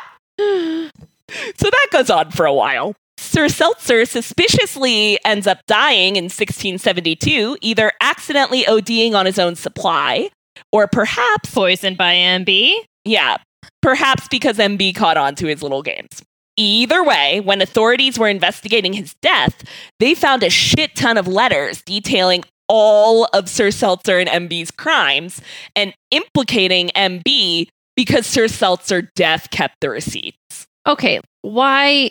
So 1.56 1.70
that 1.70 1.86
goes 1.92 2.10
on 2.10 2.30
for 2.30 2.44
a 2.44 2.52
while. 2.52 2.94
Sir 3.20 3.48
Seltzer 3.48 4.04
suspiciously 4.06 5.18
ends 5.24 5.46
up 5.46 5.58
dying 5.66 6.16
in 6.16 6.24
1672, 6.24 7.58
either 7.60 7.92
accidentally 8.00 8.64
ODing 8.64 9.14
on 9.14 9.26
his 9.26 9.38
own 9.38 9.54
supply, 9.54 10.30
or 10.72 10.86
perhaps, 10.86 11.52
Poisoned 11.54 11.96
by 11.96 12.14
MB. 12.14 12.74
yeah, 13.04 13.36
perhaps 13.82 14.26
because 14.28 14.56
MB 14.56 14.94
caught 14.96 15.16
on 15.16 15.34
to 15.36 15.46
his 15.46 15.62
little 15.62 15.82
games. 15.82 16.22
Either 16.56 17.04
way, 17.04 17.40
when 17.40 17.62
authorities 17.62 18.18
were 18.18 18.28
investigating 18.28 18.92
his 18.94 19.14
death, 19.22 19.62
they 20.00 20.14
found 20.14 20.42
a 20.42 20.50
shit 20.50 20.94
ton 20.96 21.16
of 21.16 21.28
letters 21.28 21.82
detailing 21.82 22.42
all 22.68 23.26
of 23.32 23.48
Sir 23.48 23.70
Seltzer 23.70 24.18
and 24.18 24.28
MB's 24.28 24.70
crimes 24.70 25.40
and 25.76 25.94
implicating 26.10 26.88
MB 26.96 27.68
because 27.96 28.26
Sir 28.26 28.48
Seltzer 28.48 29.02
death 29.14 29.50
kept 29.50 29.76
the 29.80 29.90
receipts. 29.90 30.66
okay, 30.86 31.20
why 31.42 32.10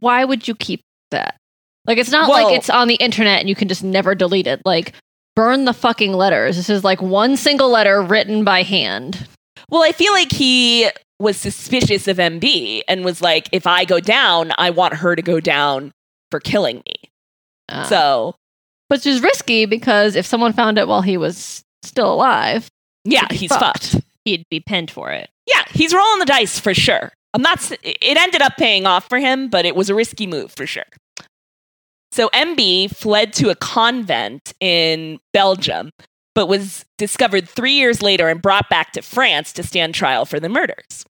why 0.00 0.24
would 0.24 0.46
you 0.48 0.54
keep 0.54 0.82
that? 1.10 1.36
Like 1.86 1.98
it's 1.98 2.10
not 2.10 2.28
like 2.28 2.54
it's 2.56 2.68
on 2.70 2.88
the 2.88 2.96
internet 2.96 3.40
and 3.40 3.48
you 3.48 3.54
can 3.54 3.68
just 3.68 3.82
never 3.82 4.14
delete 4.14 4.46
it. 4.46 4.60
Like 4.64 4.92
burn 5.34 5.64
the 5.64 5.72
fucking 5.72 6.12
letters. 6.12 6.56
This 6.56 6.68
is 6.68 6.84
like 6.84 7.00
one 7.00 7.36
single 7.36 7.70
letter 7.70 8.02
written 8.02 8.44
by 8.44 8.62
hand. 8.62 9.26
Well, 9.70 9.82
I 9.82 9.92
feel 9.92 10.12
like 10.12 10.32
he 10.32 10.90
was 11.20 11.36
suspicious 11.36 12.06
of 12.08 12.18
MB 12.18 12.82
and 12.88 13.04
was 13.04 13.20
like, 13.22 13.48
if 13.52 13.66
I 13.66 13.84
go 13.84 14.00
down, 14.00 14.52
I 14.58 14.70
want 14.70 14.94
her 14.94 15.16
to 15.16 15.22
go 15.22 15.40
down 15.40 15.92
for 16.30 16.40
killing 16.40 16.76
me. 16.86 17.10
Uh, 17.68 17.84
So, 17.84 18.34
which 18.88 19.06
is 19.06 19.22
risky 19.22 19.64
because 19.66 20.14
if 20.16 20.26
someone 20.26 20.52
found 20.52 20.78
it 20.78 20.88
while 20.88 21.02
he 21.02 21.16
was 21.16 21.62
still 21.82 22.12
alive, 22.12 22.68
yeah, 23.04 23.26
he's 23.30 23.54
fucked. 23.54 23.96
He'd 24.24 24.44
be 24.50 24.60
pinned 24.60 24.90
for 24.90 25.10
it. 25.10 25.28
Yeah, 25.46 25.64
he's 25.70 25.94
rolling 25.94 26.18
the 26.18 26.26
dice 26.26 26.60
for 26.60 26.74
sure. 26.74 27.12
I'm 27.34 27.42
not, 27.42 27.70
it 27.82 28.16
ended 28.16 28.42
up 28.42 28.56
paying 28.56 28.86
off 28.86 29.08
for 29.08 29.18
him, 29.18 29.48
but 29.48 29.64
it 29.64 29.76
was 29.76 29.90
a 29.90 29.94
risky 29.94 30.26
move 30.26 30.52
for 30.52 30.66
sure. 30.66 30.84
So 32.10 32.28
MB 32.30 32.94
fled 32.96 33.32
to 33.34 33.50
a 33.50 33.54
convent 33.54 34.54
in 34.60 35.20
Belgium, 35.32 35.90
but 36.34 36.46
was 36.46 36.84
discovered 36.96 37.48
three 37.48 37.74
years 37.74 38.02
later 38.02 38.28
and 38.28 38.40
brought 38.40 38.68
back 38.70 38.92
to 38.92 39.02
France 39.02 39.52
to 39.54 39.62
stand 39.62 39.94
trial 39.94 40.24
for 40.24 40.40
the 40.40 40.48
murders. 40.48 41.04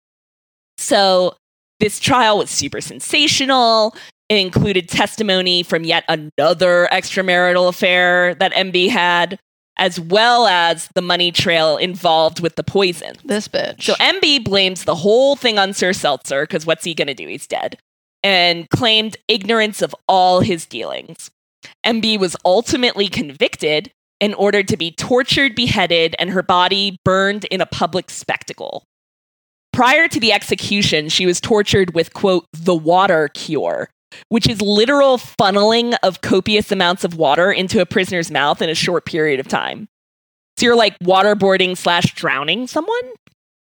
So 0.79 1.37
this 1.81 1.99
trial 1.99 2.39
was 2.39 2.51
super 2.51 2.81
sensational. 2.81 3.97
It 4.29 4.37
included 4.37 4.89
testimony 4.89 5.63
from 5.63 5.85
yet 5.85 6.05
another 6.09 6.89
extramarital 6.93 7.69
affair 7.69 8.35
that 8.37 8.53
MB 8.55 8.89
had, 8.89 9.39
as 9.77 9.99
well 9.99 10.47
as 10.47 10.89
the 10.95 11.03
money 11.03 11.33
trail 11.33 11.77
involved 11.77 12.41
with 12.41 12.57
the 12.57 12.63
poison. 12.65 13.15
this 13.25 13.49
bitch. 13.49 13.83
So 13.83 13.95
MB 13.95 14.45
blames 14.45 14.85
the 14.85 14.95
whole 14.95 15.37
thing 15.37 15.59
on 15.59 15.73
Sir 15.73 15.93
Seltzer 15.93 16.45
because 16.45 16.65
what's 16.67 16.85
he 16.85 16.95
going 16.95 17.09
to 17.09 17.15
do? 17.15 17.27
He's 17.27 17.47
dead. 17.47 17.79
And 18.23 18.69
claimed 18.71 19.17
ignorance 19.29 19.83
of 19.83 19.95
all 20.09 20.41
his 20.41 20.65
dealings. 20.65 21.31
MB 21.85 22.19
was 22.19 22.37
ultimately 22.45 23.09
convicted 23.09 23.91
and 24.21 24.35
ordered 24.37 24.69
to 24.69 24.77
be 24.77 24.91
tortured, 24.93 25.55
beheaded, 25.55 26.15
and 26.19 26.31
her 26.31 26.43
body 26.43 26.99
burned 27.05 27.45
in 27.47 27.61
a 27.61 27.67
public 27.67 28.11
spectacle. 28.11 28.85
Prior 29.73 30.07
to 30.07 30.21
the 30.21 30.33
execution, 30.33 31.09
she 31.09 31.27
was 31.27 31.41
tortured 31.41 31.95
with, 31.95 32.15
quote, 32.15 32.47
the 32.53 32.75
water 32.75 33.29
cure, 33.35 33.91
which 34.29 34.49
is 34.49 34.61
literal 34.63 35.19
funneling 35.19 35.95
of 36.03 36.21
copious 36.21 36.71
amounts 36.73 37.05
of 37.05 37.17
water 37.17 37.51
into 37.53 37.81
a 37.81 37.87
prisoner's 37.87 38.31
mouth 38.31 38.61
in 38.63 38.69
a 38.71 38.75
short 38.75 39.05
period 39.07 39.41
of 39.41 39.49
time. 39.49 39.87
So 40.59 40.67
you're 40.67 40.77
like 40.77 40.99
waterboarding 41.01 41.77
slash 41.77 42.15
drowning 42.15 42.67
someone? 42.67 43.03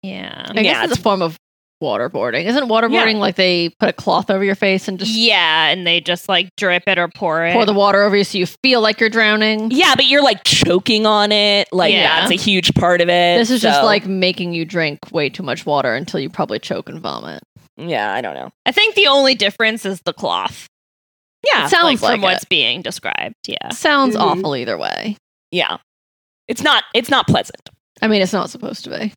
Yeah. 0.03 0.45
I 0.49 0.53
guess 0.53 0.65
yeah, 0.65 0.83
it's 0.85 0.97
a 0.97 1.01
form 1.01 1.21
of 1.21 1.37
waterboarding. 1.81 2.45
Isn't 2.45 2.67
waterboarding 2.67 3.15
like 3.17 3.35
they 3.35 3.69
put 3.79 3.89
a 3.89 3.93
cloth 3.93 4.29
over 4.29 4.43
your 4.43 4.55
face 4.55 4.87
and 4.87 4.99
just 4.99 5.11
Yeah, 5.11 5.67
and 5.69 5.85
they 5.85 5.99
just 5.99 6.29
like 6.29 6.49
drip 6.55 6.83
it 6.87 6.97
or 6.99 7.07
pour 7.07 7.43
it. 7.45 7.53
pour 7.53 7.65
the 7.65 7.73
water 7.73 8.01
over 8.03 8.15
you 8.15 8.23
so 8.23 8.37
you 8.37 8.45
feel 8.45 8.81
like 8.81 8.99
you're 8.99 9.09
drowning? 9.09 9.69
Yeah, 9.71 9.95
but 9.95 10.05
you're 10.05 10.23
like 10.23 10.43
choking 10.43 11.05
on 11.07 11.31
it. 11.31 11.67
Like 11.71 11.93
Yeah. 11.93 12.19
that's 12.21 12.31
a 12.31 12.35
huge 12.35 12.73
part 12.75 13.01
of 13.01 13.09
it. 13.09 13.37
This 13.39 13.49
is 13.49 13.61
just 13.61 13.83
like 13.83 14.05
making 14.05 14.53
you 14.53 14.63
drink 14.65 14.99
way 15.11 15.29
too 15.29 15.43
much 15.43 15.65
water 15.65 15.93
until 15.95 16.19
you 16.19 16.29
probably 16.29 16.59
choke 16.59 16.87
and 16.89 16.99
vomit. 16.99 17.41
Yeah, 17.89 18.13
I 18.13 18.21
don't 18.21 18.35
know. 18.35 18.51
I 18.65 18.71
think 18.71 18.95
the 18.95 19.07
only 19.07 19.35
difference 19.35 19.85
is 19.85 20.01
the 20.01 20.13
cloth. 20.13 20.67
Yeah, 21.45 21.65
It 21.65 21.69
sounds 21.69 21.83
like, 21.83 22.01
like, 22.01 22.11
from 22.13 22.21
what's 22.21 22.45
being 22.45 22.81
described. 22.81 23.35
Yeah. 23.47 23.69
Sounds 23.69 24.15
Mhm. 24.15 24.19
awful 24.21 24.55
either 24.55 24.77
way. 24.77 25.17
yeah. 25.51 25.77
It's 26.47 26.61
not. 26.63 26.83
It's 26.93 27.09
not 27.09 27.27
pleasant. 27.27 27.69
I 28.01 28.07
mean, 28.07 28.21
it's 28.21 28.33
not 28.33 28.49
supposed 28.49 28.83
to 28.83 28.89
be. 28.89 29.13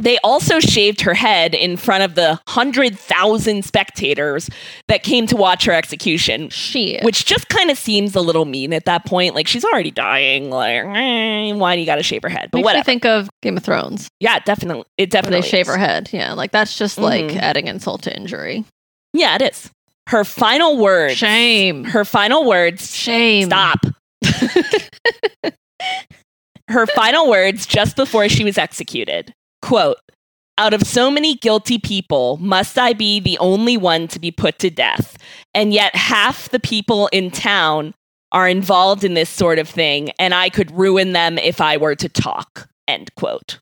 They 0.00 0.16
also 0.22 0.60
shaved 0.60 1.00
her 1.00 1.14
head 1.14 1.54
in 1.56 1.76
front 1.76 2.04
of 2.04 2.14
the 2.14 2.40
hundred 2.46 2.96
thousand 2.96 3.64
spectators 3.64 4.48
that 4.86 5.02
came 5.02 5.26
to 5.26 5.34
watch 5.36 5.64
her 5.64 5.72
execution, 5.72 6.50
Shit. 6.50 7.02
which 7.02 7.24
just 7.24 7.48
kind 7.48 7.68
of 7.68 7.76
seems 7.76 8.14
a 8.14 8.20
little 8.20 8.44
mean 8.44 8.72
at 8.72 8.84
that 8.84 9.04
point. 9.06 9.34
Like 9.34 9.48
she's 9.48 9.64
already 9.64 9.90
dying. 9.90 10.50
Like, 10.50 10.84
eh, 10.84 11.52
why 11.52 11.74
do 11.74 11.80
you 11.80 11.86
got 11.86 11.96
to 11.96 12.04
shave 12.04 12.22
her 12.22 12.28
head? 12.28 12.50
But 12.52 12.58
Makes 12.58 12.62
me 12.62 12.64
whatever. 12.66 12.84
think 12.84 13.04
of 13.06 13.28
Game 13.42 13.56
of 13.56 13.64
Thrones. 13.64 14.08
yeah, 14.20 14.38
definitely. 14.38 14.84
It 14.98 15.10
definitely. 15.10 15.40
they 15.40 15.48
shave 15.48 15.62
is. 15.62 15.74
her 15.74 15.78
head. 15.78 16.10
Yeah, 16.12 16.32
like 16.34 16.52
that's 16.52 16.78
just 16.78 16.98
like 16.98 17.24
Mhm. 17.24 17.38
adding 17.40 17.66
insult 17.66 18.02
to 18.02 18.16
injury. 18.16 18.64
Yeah, 19.12 19.34
it 19.34 19.42
is. 19.42 19.68
Her 20.06 20.22
final 20.24 20.76
words. 20.78 21.16
Shame. 21.16 21.82
Her 21.84 22.04
final 22.04 22.44
words. 22.44 22.94
Shame. 22.94 23.46
Stop. 23.48 23.80
Her 26.68 26.86
final 26.86 27.28
words 27.28 27.66
just 27.66 27.96
before 27.96 28.28
she 28.28 28.44
was 28.44 28.58
executed 28.58 29.32
quote, 29.62 29.98
Out 30.56 30.74
of 30.74 30.86
so 30.86 31.10
many 31.10 31.34
guilty 31.34 31.78
people, 31.78 32.36
must 32.38 32.78
I 32.78 32.92
be 32.92 33.20
the 33.20 33.38
only 33.38 33.76
one 33.76 34.08
to 34.08 34.18
be 34.18 34.30
put 34.30 34.58
to 34.60 34.70
death? 34.70 35.16
And 35.54 35.72
yet 35.72 35.94
half 35.94 36.48
the 36.50 36.60
people 36.60 37.08
in 37.08 37.30
town 37.30 37.94
are 38.32 38.48
involved 38.48 39.04
in 39.04 39.14
this 39.14 39.30
sort 39.30 39.58
of 39.58 39.68
thing, 39.68 40.10
and 40.18 40.34
I 40.34 40.50
could 40.50 40.70
ruin 40.70 41.12
them 41.12 41.38
if 41.38 41.60
I 41.60 41.76
were 41.76 41.94
to 41.96 42.08
talk. 42.08 42.68
End 42.86 43.14
quote. 43.16 43.58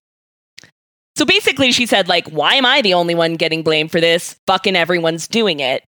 So 1.16 1.24
basically, 1.24 1.72
she 1.72 1.86
said, 1.86 2.08
like, 2.08 2.28
why 2.28 2.54
am 2.54 2.66
I 2.66 2.82
the 2.82 2.94
only 2.94 3.14
one 3.14 3.36
getting 3.36 3.62
blamed 3.62 3.90
for 3.90 4.00
this? 4.00 4.36
Fucking 4.46 4.76
everyone's 4.76 5.26
doing 5.26 5.60
it. 5.60 5.82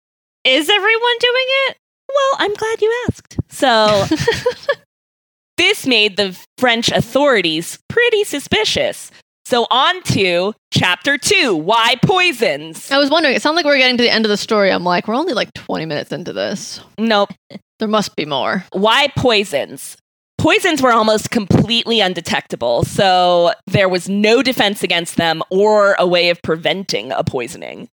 Is 0.44 0.70
everyone 0.70 1.18
doing 1.20 1.46
it? 1.68 1.76
Well, 2.08 2.36
I'm 2.38 2.54
glad 2.54 2.80
you 2.80 3.04
asked. 3.08 3.36
So 3.50 4.06
this 5.58 5.86
made 5.86 6.16
the 6.16 6.38
French 6.56 6.90
authorities 6.90 7.78
pretty 7.88 8.24
suspicious. 8.24 9.10
So 9.48 9.66
on 9.70 10.02
to 10.02 10.52
chapter 10.70 11.16
two, 11.16 11.56
why 11.56 11.94
poisons? 12.04 12.90
I 12.90 12.98
was 12.98 13.08
wondering, 13.08 13.34
it 13.34 13.40
sounds 13.40 13.56
like 13.56 13.64
we're 13.64 13.78
getting 13.78 13.96
to 13.96 14.02
the 14.02 14.10
end 14.10 14.26
of 14.26 14.28
the 14.28 14.36
story. 14.36 14.70
I'm 14.70 14.84
like, 14.84 15.08
we're 15.08 15.14
only 15.14 15.32
like 15.32 15.54
20 15.54 15.86
minutes 15.86 16.12
into 16.12 16.34
this. 16.34 16.80
Nope. 16.98 17.30
There 17.78 17.88
must 17.88 18.14
be 18.14 18.26
more. 18.26 18.66
Why 18.72 19.08
poisons? 19.16 19.96
Poisons 20.36 20.82
were 20.82 20.92
almost 20.92 21.30
completely 21.30 22.02
undetectable, 22.02 22.84
so 22.84 23.52
there 23.66 23.88
was 23.88 24.06
no 24.06 24.42
defense 24.42 24.82
against 24.82 25.16
them 25.16 25.42
or 25.48 25.96
a 25.98 26.06
way 26.06 26.28
of 26.28 26.42
preventing 26.42 27.10
a 27.12 27.24
poisoning. 27.24 27.88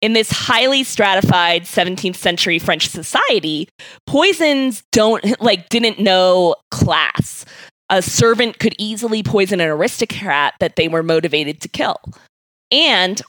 In 0.00 0.14
this 0.14 0.30
highly 0.30 0.82
stratified 0.82 1.64
17th 1.64 2.16
century 2.16 2.58
French 2.58 2.88
society, 2.88 3.68
poisons 4.06 4.82
don't 4.92 5.38
like 5.42 5.68
didn't 5.68 5.98
know 5.98 6.54
class. 6.70 7.44
A 7.88 8.02
servant 8.02 8.58
could 8.58 8.74
easily 8.78 9.22
poison 9.22 9.60
an 9.60 9.68
aristocrat 9.68 10.54
that 10.60 10.76
they 10.76 10.88
were 10.88 11.02
motivated 11.02 11.60
to 11.60 11.68
kill. 11.68 12.00
And 12.72 13.22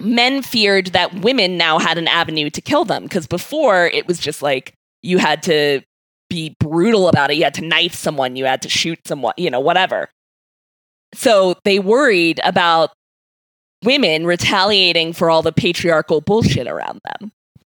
men 0.00 0.42
feared 0.42 0.88
that 0.88 1.14
women 1.14 1.56
now 1.56 1.78
had 1.78 1.96
an 1.96 2.08
avenue 2.08 2.50
to 2.50 2.60
kill 2.60 2.84
them 2.84 3.04
because 3.04 3.26
before 3.26 3.86
it 3.86 4.06
was 4.06 4.18
just 4.18 4.42
like 4.42 4.74
you 5.02 5.18
had 5.18 5.42
to 5.44 5.80
be 6.28 6.56
brutal 6.58 7.08
about 7.08 7.30
it. 7.30 7.36
You 7.36 7.44
had 7.44 7.54
to 7.54 7.64
knife 7.64 7.94
someone, 7.94 8.36
you 8.36 8.44
had 8.44 8.62
to 8.62 8.68
shoot 8.68 8.98
someone, 9.06 9.34
you 9.36 9.50
know, 9.50 9.60
whatever. 9.60 10.08
So 11.14 11.54
they 11.64 11.78
worried 11.78 12.40
about 12.42 12.90
women 13.84 14.26
retaliating 14.26 15.12
for 15.12 15.30
all 15.30 15.42
the 15.42 15.52
patriarchal 15.52 16.20
bullshit 16.20 16.66
around 16.66 17.00
them. 17.04 17.30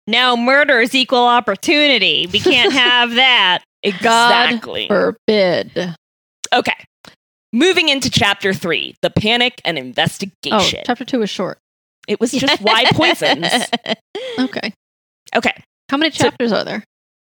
Now 0.07 0.37
murder 0.37 0.81
is 0.81 0.95
equal 0.95 1.27
opportunity. 1.27 2.29
We 2.33 2.41
can't 2.41 2.73
have 2.85 3.15
that. 3.15 3.63
Exactly. 3.87 4.89
Forbid. 4.89 5.95
Okay. 6.53 6.85
Moving 7.53 7.89
into 7.89 8.11
chapter 8.11 8.53
three, 8.53 8.95
the 9.03 9.11
panic 9.11 9.61
and 9.65 9.79
Oh, 9.79 9.81
investigation. 9.81 10.83
chapter 10.85 11.05
two 11.05 11.23
is 11.23 11.31
short. 11.31 11.59
it 12.09 12.21
was 12.21 12.33
just 12.33 12.61
why 12.63 12.85
poisons. 12.93 13.47
Okay. 14.39 14.73
Okay. 15.35 15.63
How 15.91 15.97
many 15.97 16.11
So- 16.13 16.25
chapters 16.25 16.53
are 16.53 16.65
there? 16.65 16.85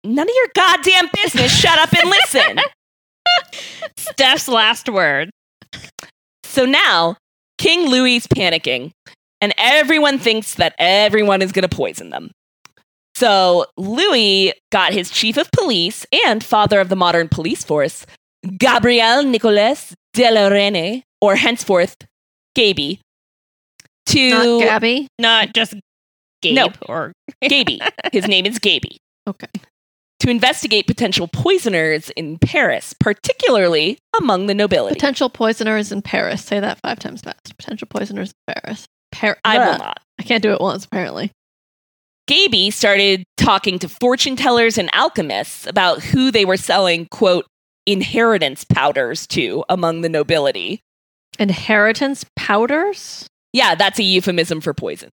None 0.04 0.28
of 0.28 0.34
your 0.34 0.48
goddamn 0.54 1.08
business. 1.14 1.50
Shut 1.52 1.78
up 1.78 1.92
and 1.92 2.10
listen. 2.10 2.58
Steph's 3.98 4.48
last 4.48 4.88
word. 4.88 5.30
So 6.44 6.64
now 6.66 7.16
King 7.58 7.88
Louis 7.88 8.16
is 8.16 8.26
panicking, 8.26 8.90
and 9.40 9.54
everyone 9.58 10.18
thinks 10.18 10.54
that 10.56 10.74
everyone 10.78 11.40
is 11.42 11.52
going 11.52 11.66
to 11.66 11.74
poison 11.74 12.10
them. 12.10 12.30
So 13.16 13.66
Louis 13.76 14.52
got 14.72 14.92
his 14.92 15.10
chief 15.10 15.36
of 15.36 15.50
police 15.52 16.04
and 16.26 16.42
father 16.42 16.80
of 16.80 16.88
the 16.88 16.96
modern 16.96 17.28
police 17.28 17.62
force, 17.64 18.06
Gabriel 18.58 19.22
Nicolas 19.22 19.94
de 20.14 20.30
la 20.30 20.48
Reynie, 20.48 21.04
or 21.20 21.36
henceforth 21.36 21.96
Gaby, 22.54 23.00
to 24.06 24.30
Not 24.30 24.60
Gabby. 24.62 25.08
Not 25.18 25.54
just 25.54 25.74
Gabe 26.42 26.54
No. 26.56 26.68
or 26.88 27.12
Gaby. 27.42 27.80
His 28.12 28.26
name 28.28 28.46
is 28.46 28.58
Gaby. 28.58 28.98
Okay. 29.26 29.46
To 30.20 30.28
investigate 30.28 30.86
potential 30.86 31.28
poisoners 31.28 32.10
in 32.10 32.36
Paris, 32.38 32.94
particularly 33.00 33.96
among 34.20 34.48
the 34.48 34.54
nobility. 34.54 34.94
Potential 34.94 35.30
poisoners 35.30 35.90
in 35.90 36.02
Paris. 36.02 36.44
Say 36.44 36.60
that 36.60 36.78
five 36.82 36.98
times 36.98 37.22
fast. 37.22 37.56
Potential 37.56 37.88
poisoners 37.90 38.32
in 38.48 38.54
Paris. 38.54 38.84
Par- 39.12 39.38
I 39.44 39.56
will 39.58 39.78
not. 39.78 40.00
I 40.18 40.22
can't 40.24 40.42
do 40.42 40.52
it 40.52 40.60
once, 40.60 40.84
apparently. 40.84 41.30
Gaby 42.26 42.70
started 42.70 43.24
talking 43.36 43.78
to 43.80 43.88
fortune 43.88 44.36
tellers 44.36 44.78
and 44.78 44.88
alchemists 44.94 45.66
about 45.66 46.02
who 46.02 46.30
they 46.30 46.44
were 46.44 46.56
selling, 46.56 47.06
quote, 47.10 47.46
inheritance 47.86 48.64
powders 48.64 49.26
to 49.28 49.64
among 49.68 50.00
the 50.00 50.08
nobility. 50.08 50.80
Inheritance 51.38 52.24
powders? 52.36 53.26
Yeah, 53.52 53.74
that's 53.74 53.98
a 53.98 54.02
euphemism 54.02 54.60
for 54.60 54.72
poisons. 54.72 55.12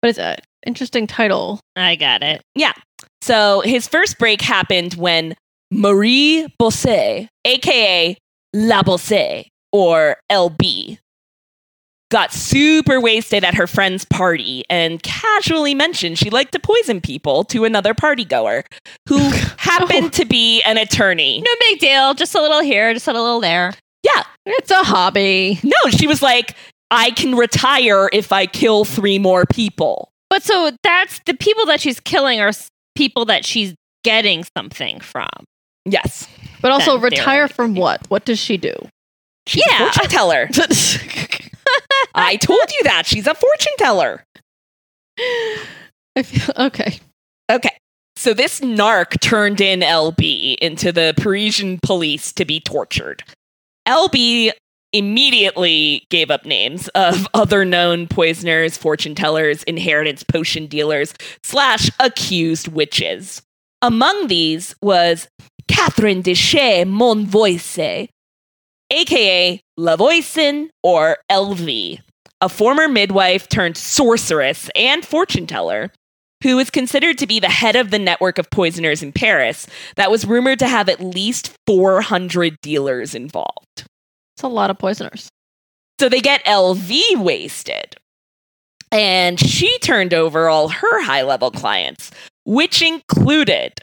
But 0.00 0.10
it's 0.10 0.18
an 0.18 0.36
interesting 0.66 1.06
title. 1.06 1.60
I 1.76 1.96
got 1.96 2.22
it. 2.22 2.40
Yeah. 2.54 2.72
So 3.20 3.60
his 3.60 3.86
first 3.86 4.18
break 4.18 4.40
happened 4.40 4.94
when 4.94 5.34
Marie 5.70 6.46
Bosset, 6.58 7.28
aka 7.44 8.16
La 8.54 8.82
Bosset, 8.82 9.46
or 9.72 10.16
LB, 10.32 10.98
got 12.10 12.32
super 12.32 13.00
wasted 13.00 13.44
at 13.44 13.54
her 13.54 13.66
friend's 13.66 14.04
party 14.06 14.64
and 14.70 15.02
casually 15.02 15.74
mentioned 15.74 16.18
she 16.18 16.30
liked 16.30 16.52
to 16.52 16.58
poison 16.58 17.00
people 17.00 17.44
to 17.44 17.64
another 17.64 17.92
partygoer 17.92 18.64
who 19.08 19.18
happened 19.58 20.12
to 20.14 20.24
be 20.24 20.62
an 20.62 20.78
attorney. 20.78 21.40
No 21.40 21.52
big 21.60 21.78
deal. 21.80 22.14
Just 22.14 22.34
a 22.34 22.40
little 22.40 22.60
here, 22.60 22.94
just 22.94 23.08
a 23.08 23.12
little 23.12 23.40
there. 23.40 23.74
Yeah, 24.02 24.22
It's 24.46 24.70
a 24.70 24.82
hobby. 24.84 25.58
no, 25.62 25.90
she 25.90 26.06
was 26.06 26.22
like, 26.22 26.54
I 26.90 27.10
can 27.10 27.34
retire 27.34 28.08
if 28.12 28.32
I 28.32 28.46
kill 28.46 28.84
three 28.86 29.18
more 29.18 29.44
people. 29.44 30.08
But 30.30 30.42
so 30.42 30.70
that's 30.82 31.20
the 31.26 31.34
people 31.34 31.66
that 31.66 31.80
she's 31.80 32.00
killing 32.00 32.40
are 32.40 32.52
people 32.94 33.24
that 33.26 33.44
she's 33.44 33.74
getting 34.04 34.44
something 34.56 35.00
from. 35.00 35.28
Yes. 35.84 36.26
But 36.62 36.70
also, 36.70 36.92
Then 36.92 37.02
retire 37.10 37.48
from 37.48 37.74
what? 37.74 38.08
What 38.08 38.24
does 38.24 38.38
she 38.38 38.56
do? 38.56 38.72
She's 39.46 39.64
Yeah. 39.66 39.88
a 39.88 39.92
fortune 39.92 40.10
teller. 40.10 40.48
I 42.14 42.36
told 42.36 42.70
you 42.72 42.84
that. 42.84 43.06
She's 43.06 43.26
a 43.26 43.34
fortune 43.34 43.72
teller. 43.78 44.24
I 46.16 46.22
feel, 46.22 46.66
okay. 46.66 46.98
Okay. 47.50 47.76
So 48.16 48.34
this 48.34 48.60
narc 48.60 49.20
turned 49.20 49.60
in 49.60 49.80
LB 49.80 50.56
into 50.58 50.90
the 50.92 51.14
Parisian 51.16 51.78
police 51.82 52.32
to 52.32 52.44
be 52.44 52.60
tortured. 52.60 53.22
LB 53.86 54.50
immediately 54.92 56.06
gave 56.10 56.30
up 56.30 56.44
names 56.44 56.88
of 56.88 57.26
other 57.34 57.64
known 57.64 58.06
poisoners, 58.06 58.76
fortune 58.76 59.14
tellers, 59.14 59.62
inheritance 59.64 60.22
potion 60.22 60.66
dealers, 60.66 61.14
slash 61.42 61.90
accused 62.00 62.68
witches. 62.68 63.42
Among 63.82 64.26
these 64.26 64.74
was 64.82 65.28
Catherine 65.68 66.22
de 66.22 66.34
Chez 66.34 66.84
Monvoisin, 66.84 68.08
aka 68.90 69.60
Lavoisin 69.78 70.68
or 70.82 71.18
LV, 71.30 72.00
a 72.40 72.48
former 72.48 72.88
midwife 72.88 73.48
turned 73.48 73.76
sorceress 73.76 74.70
and 74.74 75.04
fortune 75.04 75.46
teller 75.46 75.90
who 76.42 76.58
is 76.58 76.70
considered 76.70 77.18
to 77.18 77.26
be 77.26 77.40
the 77.40 77.48
head 77.48 77.76
of 77.76 77.90
the 77.90 77.98
network 77.98 78.38
of 78.38 78.50
poisoners 78.50 79.02
in 79.02 79.12
Paris 79.12 79.66
that 79.96 80.10
was 80.10 80.24
rumored 80.24 80.58
to 80.60 80.68
have 80.68 80.88
at 80.88 81.00
least 81.00 81.52
400 81.66 82.56
dealers 82.62 83.14
involved. 83.14 83.84
It's 84.36 84.44
a 84.44 84.48
lot 84.48 84.70
of 84.70 84.78
poisoners. 84.78 85.28
So 85.98 86.08
they 86.08 86.20
get 86.20 86.44
LV 86.44 87.16
wasted. 87.16 87.96
And 88.92 89.38
she 89.38 89.78
turned 89.80 90.14
over 90.14 90.48
all 90.48 90.68
her 90.68 91.02
high 91.02 91.22
level 91.22 91.50
clients, 91.50 92.10
which 92.44 92.80
included 92.80 93.80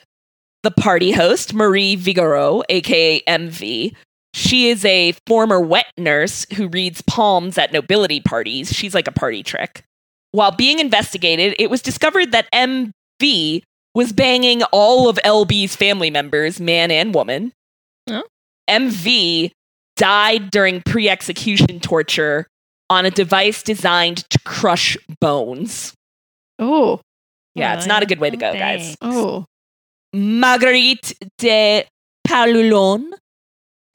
the 0.64 0.72
party 0.72 1.12
host, 1.12 1.54
Marie 1.54 1.96
Vigoureux, 1.96 2.64
aka 2.70 3.22
MV. 3.28 3.94
She 4.36 4.68
is 4.68 4.84
a 4.84 5.14
former 5.26 5.62
wet 5.62 5.86
nurse 5.98 6.46
who 6.56 6.68
reads 6.68 7.02
palms 7.02 7.58
at 7.58 7.72
nobility 7.72 8.20
parties. 8.20 8.74
She's 8.74 8.94
like 8.94 9.08
a 9.08 9.12
party 9.14 9.44
trick. 9.44 9.86
While 10.34 10.52
being 10.52 10.80
investigated, 10.80 11.56
it 11.58 11.70
was 11.70 11.82
discovered 11.82 12.34
that 12.34 12.52
MV 12.52 13.64
was 13.94 14.12
banging 14.12 14.62
all 14.74 15.08
of 15.08 15.18
LB's 15.24 15.78
family 15.78 16.10
members, 16.10 16.60
man 16.60 16.92
and 16.92 17.16
woman. 17.16 17.54
Oh. 18.10 18.24
MV 18.70 19.52
died 19.96 20.52
during 20.52 20.82
pre 20.82 21.08
execution 21.08 21.80
torture 21.80 22.46
on 22.90 23.06
a 23.06 23.12
device 23.12 23.64
designed 23.64 24.30
to 24.32 24.40
crush 24.44 24.98
bones. 25.22 25.94
Oh, 26.60 27.00
Yeah, 27.56 27.78
it's 27.78 27.88
not 27.88 28.04
a 28.04 28.06
good 28.06 28.20
way 28.20 28.32
to 28.32 28.38
go, 28.38 28.52
guys. 28.52 28.98
Oh. 29.02 29.46
Marguerite 30.14 31.14
de 31.38 31.88
Poulaillon, 32.28 33.12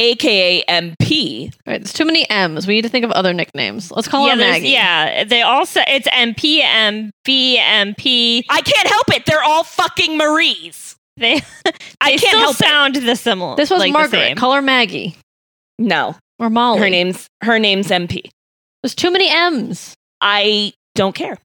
aka 0.01 0.65
MP. 0.69 1.45
All 1.45 1.73
right, 1.73 1.81
there's 1.81 1.93
too 1.93 2.05
many 2.05 2.29
M's. 2.29 2.67
We 2.67 2.75
need 2.75 2.83
to 2.83 2.89
think 2.89 3.05
of 3.05 3.13
other 3.13 3.33
nicknames. 3.33 3.93
Let's 3.93 4.09
call 4.09 4.27
yeah, 4.27 4.33
her 4.33 4.39
there's- 4.39 4.55
Maggie. 4.57 4.69
yeah, 4.71 5.25
they 5.25 5.43
also 5.43 5.81
it's 5.87 6.09
MP, 6.09 6.61
MP, 6.63 7.57
MP. 7.57 8.43
I 8.49 8.61
can't 8.63 8.89
help 8.89 9.15
it. 9.15 9.27
They're 9.27 9.43
all 9.45 9.63
fucking 9.65 10.17
Maries. 10.17 10.97
They 11.17 11.35
I 12.01 12.11
can't 12.17 12.21
still 12.21 12.39
help 12.41 12.55
it. 12.55 12.57
sound 12.59 12.95
the 12.97 13.15
similar. 13.17 13.57
This 13.57 13.71
was 13.71 13.79
like 13.79 13.93
Margaret. 13.93 14.37
Call 14.37 14.55
her 14.55 14.63
Maggie 14.63 15.17
No, 15.79 16.17
or 16.39 16.49
Molly. 16.51 16.81
her 16.81 16.89
name's 16.91 17.27
her 17.43 17.59
name's 17.59 17.89
MP. 17.89 18.31
There's 18.83 18.95
too 18.95 19.11
many 19.11 19.29
M's. 19.31 19.95
I 20.23 20.73
don't 20.95 21.15
care. 21.15 21.37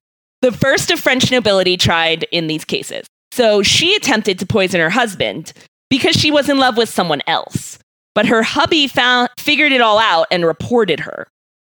The 0.42 0.52
first 0.52 0.90
of 0.90 0.98
French 1.00 1.30
nobility 1.30 1.76
tried 1.76 2.24
in 2.32 2.46
these 2.46 2.64
cases. 2.64 3.06
So 3.32 3.62
she 3.62 3.94
attempted 3.94 4.38
to 4.38 4.46
poison 4.46 4.80
her 4.80 4.88
husband, 4.90 5.52
because 5.90 6.16
she 6.16 6.30
was 6.30 6.48
in 6.48 6.58
love 6.58 6.76
with 6.78 6.88
someone 6.88 7.20
else. 7.26 7.78
But 8.16 8.26
her 8.26 8.42
hubby 8.42 8.88
found 8.88 9.28
figured 9.38 9.70
it 9.70 9.80
all 9.80 10.00
out 10.00 10.26
and 10.32 10.44
reported 10.44 10.98
her. 11.00 11.28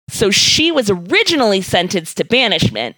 So 0.09 0.31
she 0.31 0.73
was 0.73 0.89
originally 0.89 1.61
sentenced 1.61 2.17
to 2.17 2.25
banishment. 2.25 2.97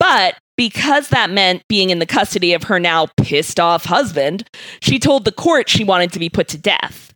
But 0.00 0.36
because 0.56 1.08
that 1.10 1.30
meant 1.30 1.62
being 1.68 1.90
in 1.90 2.00
the 2.00 2.06
custody 2.06 2.52
of 2.54 2.64
her 2.64 2.80
now 2.80 3.06
pissed 3.18 3.60
off 3.60 3.84
husband, 3.84 4.48
she 4.80 4.98
told 4.98 5.24
the 5.24 5.30
court 5.32 5.68
she 5.68 5.84
wanted 5.84 6.12
to 6.14 6.18
be 6.18 6.28
put 6.28 6.48
to 6.48 6.58
death. 6.58 7.12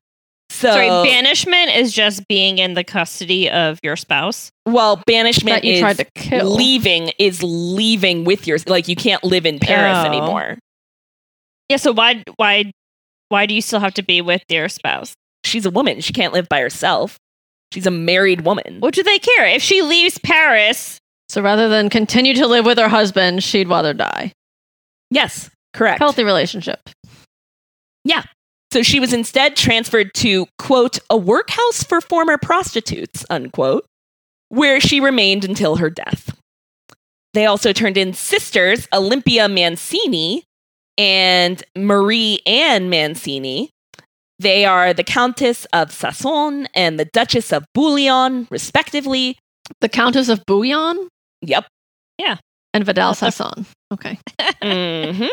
So, 0.50 0.72
Sorry, 0.72 0.88
banishment 0.88 1.70
is 1.74 1.92
just 1.92 2.26
being 2.28 2.58
in 2.58 2.74
the 2.74 2.84
custody 2.84 3.48
of 3.48 3.78
your 3.82 3.96
spouse. 3.96 4.50
well, 4.66 5.02
banishment 5.06 5.56
That 5.62 5.64
you 5.64 5.74
is 5.74 5.80
tried 5.80 5.96
to 5.98 6.04
kill. 6.14 6.54
leaving 6.54 7.12
is 7.18 7.42
leaving 7.42 8.24
with 8.24 8.46
your 8.46 8.58
like 8.66 8.88
you 8.88 8.96
can't 8.96 9.24
live 9.24 9.46
in 9.46 9.58
Paris 9.58 9.96
Oh. 9.98 10.04
anymore. 10.06 10.58
Yeah, 11.70 11.76
so 11.78 11.92
why 11.92 12.24
why 12.36 12.72
why 13.30 13.46
do 13.46 13.54
you 13.54 13.62
still 13.62 13.80
have 13.80 13.94
to 13.94 14.02
be 14.02 14.20
with 14.20 14.42
your 14.50 14.68
spouse? 14.68 15.14
She's 15.44 15.66
a 15.66 15.70
woman. 15.70 16.00
She 16.00 16.12
can't 16.12 16.32
live 16.32 16.48
by 16.48 16.60
herself. 16.60 17.18
She's 17.72 17.86
a 17.86 17.90
married 17.90 18.42
woman. 18.42 18.78
What 18.80 18.94
do 18.94 19.02
they 19.02 19.18
care? 19.18 19.46
If 19.46 19.62
she 19.62 19.82
leaves 19.82 20.18
Paris, 20.18 20.98
So 21.28 21.40
rather 21.40 21.68
than 21.68 21.88
continue 21.88 22.34
to 22.34 22.46
live 22.46 22.64
with 22.66 22.78
her 22.78 22.88
husband, 22.88 23.42
she'd 23.44 23.68
rather 23.68 23.94
die. 23.94 24.32
Yes, 25.10 25.50
correct. 25.72 26.00
Healthy 26.00 26.24
relationship. 26.24 26.80
Yeah. 28.04 28.24
So 28.72 28.82
she 28.82 29.00
was 29.00 29.12
instead 29.12 29.56
transferred 29.56 30.14
to, 30.14 30.46
quote, 30.58 30.98
a 31.08 31.16
workhouse 31.16 31.82
for 31.82 32.00
former 32.00 32.38
prostitutes, 32.38 33.24
unquote, 33.30 33.84
where 34.48 34.80
she 34.80 35.00
remained 35.00 35.44
until 35.44 35.76
her 35.76 35.90
death. 35.90 36.36
They 37.34 37.46
also 37.46 37.72
turned 37.72 37.96
in 37.96 38.12
sisters, 38.12 38.88
Olympia 38.92 39.48
Mancini 39.48 40.44
and 40.98 41.62
Marie 41.76 42.40
Anne 42.46 42.90
Mancini. 42.90 43.70
They 44.40 44.64
are 44.64 44.94
the 44.94 45.04
Countess 45.04 45.66
of 45.74 45.90
Sasson 45.90 46.66
and 46.74 46.98
the 46.98 47.04
Duchess 47.04 47.52
of 47.52 47.66
Bouillon, 47.74 48.48
respectively. 48.50 49.36
The 49.82 49.88
Countess 49.88 50.30
of 50.30 50.44
Bouillon 50.46 51.08
Yep. 51.42 51.66
Yeah. 52.16 52.36
And 52.72 52.84
Vidal 52.84 53.12
Sassoon. 53.12 53.66
Okay. 53.92 54.18
hmm 54.62 55.26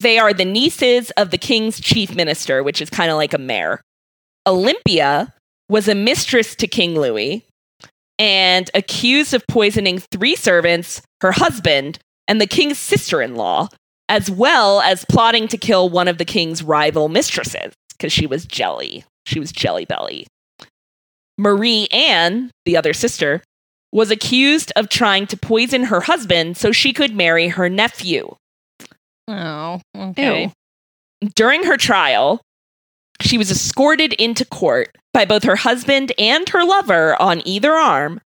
They 0.00 0.18
are 0.18 0.32
the 0.32 0.46
nieces 0.46 1.10
of 1.18 1.30
the 1.30 1.38
king's 1.38 1.80
chief 1.80 2.14
minister, 2.14 2.62
which 2.62 2.80
is 2.80 2.88
kind 2.88 3.10
of 3.10 3.18
like 3.18 3.34
a 3.34 3.38
mayor. 3.38 3.82
Olympia 4.46 5.34
was 5.68 5.86
a 5.86 5.94
mistress 5.94 6.54
to 6.56 6.66
King 6.66 6.94
Louis 6.98 7.44
and 8.18 8.70
accused 8.72 9.34
of 9.34 9.46
poisoning 9.48 9.98
three 9.98 10.34
servants, 10.34 11.02
her 11.20 11.32
husband, 11.32 11.98
and 12.26 12.40
the 12.40 12.46
king's 12.46 12.78
sister 12.78 13.20
in 13.20 13.34
law, 13.34 13.68
as 14.08 14.30
well 14.30 14.80
as 14.80 15.04
plotting 15.10 15.46
to 15.48 15.58
kill 15.58 15.90
one 15.90 16.08
of 16.08 16.16
the 16.16 16.24
king's 16.24 16.62
rival 16.62 17.10
mistresses 17.10 17.74
because 18.00 18.12
she 18.12 18.26
was 18.26 18.46
jelly. 18.46 19.04
She 19.26 19.38
was 19.38 19.52
jelly 19.52 19.84
belly. 19.84 20.26
Marie 21.36 21.86
Anne, 21.92 22.50
the 22.64 22.76
other 22.76 22.94
sister, 22.94 23.42
was 23.92 24.10
accused 24.10 24.72
of 24.74 24.88
trying 24.88 25.26
to 25.26 25.36
poison 25.36 25.84
her 25.84 26.00
husband 26.00 26.56
so 26.56 26.72
she 26.72 26.94
could 26.94 27.14
marry 27.14 27.48
her 27.48 27.68
nephew. 27.68 28.34
oh, 29.28 29.82
okay. 29.94 30.50
During 31.34 31.64
her 31.64 31.76
trial, 31.76 32.40
she 33.20 33.36
was 33.36 33.50
escorted 33.50 34.14
into 34.14 34.46
court 34.46 34.96
by 35.12 35.26
both 35.26 35.44
her 35.44 35.56
husband 35.56 36.12
and 36.18 36.48
her 36.48 36.64
lover 36.64 37.20
on 37.20 37.46
either 37.46 37.74
arm 37.74 38.22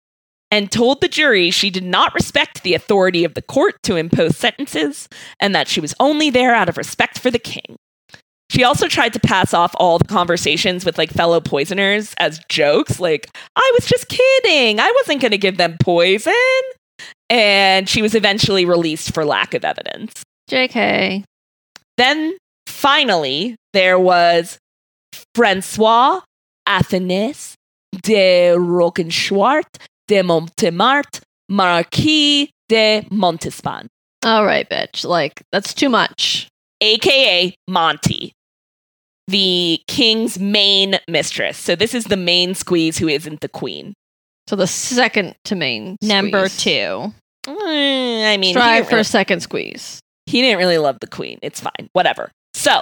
and 0.51 0.71
told 0.71 1.01
the 1.01 1.07
jury 1.07 1.49
she 1.49 1.71
did 1.71 1.83
not 1.83 2.13
respect 2.13 2.61
the 2.61 2.75
authority 2.75 3.23
of 3.23 3.33
the 3.33 3.41
court 3.41 3.81
to 3.81 3.95
impose 3.95 4.37
sentences 4.37 5.09
and 5.39 5.55
that 5.55 5.67
she 5.67 5.79
was 5.79 5.95
only 5.99 6.29
there 6.29 6.53
out 6.53 6.69
of 6.69 6.77
respect 6.77 7.17
for 7.17 7.31
the 7.31 7.39
king. 7.39 7.77
She 8.53 8.63
also 8.63 8.87
tried 8.87 9.13
to 9.13 9.19
pass 9.19 9.51
off 9.51 9.73
all 9.79 9.97
the 9.97 10.05
conversations 10.05 10.85
with 10.85 10.99
like 10.99 11.09
fellow 11.09 11.41
poisoners 11.41 12.13
as 12.19 12.39
jokes, 12.49 12.99
like, 12.99 13.27
I 13.55 13.71
was 13.73 13.87
just 13.87 14.09
kidding. 14.09 14.79
I 14.79 14.93
wasn't 15.01 15.21
going 15.21 15.31
to 15.31 15.39
give 15.39 15.57
them 15.57 15.75
poison. 15.81 16.33
And 17.31 17.89
she 17.89 18.03
was 18.03 18.13
eventually 18.13 18.63
released 18.63 19.11
for 19.11 19.25
lack 19.25 19.55
of 19.55 19.65
evidence. 19.65 20.21
JK. 20.51 21.23
Then 21.97 22.37
finally, 22.67 23.55
there 23.73 23.97
was 23.97 24.59
Francois 25.33 26.21
Athanas 26.69 27.55
de 28.03 28.51
Rockenschwart 28.55 29.65
de 30.07 30.21
Montemart, 30.21 31.21
Marquise 31.49 32.49
de 32.69 33.01
Montespan, 33.09 33.87
All 34.23 34.45
right, 34.45 34.69
bitch. 34.69 35.03
Like, 35.05 35.41
that's 35.51 35.73
too 35.73 35.89
much. 35.89 36.47
aka 36.81 37.55
Monty, 37.67 38.31
the 39.27 39.81
king's 39.87 40.37
main 40.39 40.99
mistress. 41.07 41.57
So 41.57 41.75
this 41.75 41.93
is 41.93 42.05
the 42.05 42.17
main 42.17 42.55
squeeze 42.55 42.97
who 42.97 43.07
isn't 43.07 43.39
the 43.41 43.49
queen. 43.49 43.93
So 44.47 44.55
the 44.55 44.67
second 44.67 45.35
to 45.45 45.55
main 45.55 45.97
Number 46.01 46.49
squeeze. 46.49 46.63
two. 46.63 47.13
Mm, 47.47 48.33
I 48.33 48.37
mean, 48.37 48.53
try 48.53 48.81
for 48.83 48.89
really- 48.89 49.01
a 49.01 49.05
second 49.05 49.41
squeeze. 49.41 49.99
he 50.25 50.41
didn't 50.41 50.57
really 50.57 50.77
love 50.77 50.97
the 51.01 51.07
queen. 51.07 51.37
It's 51.41 51.59
fine. 51.59 51.89
Whatever. 51.93 52.31
So, 52.53 52.81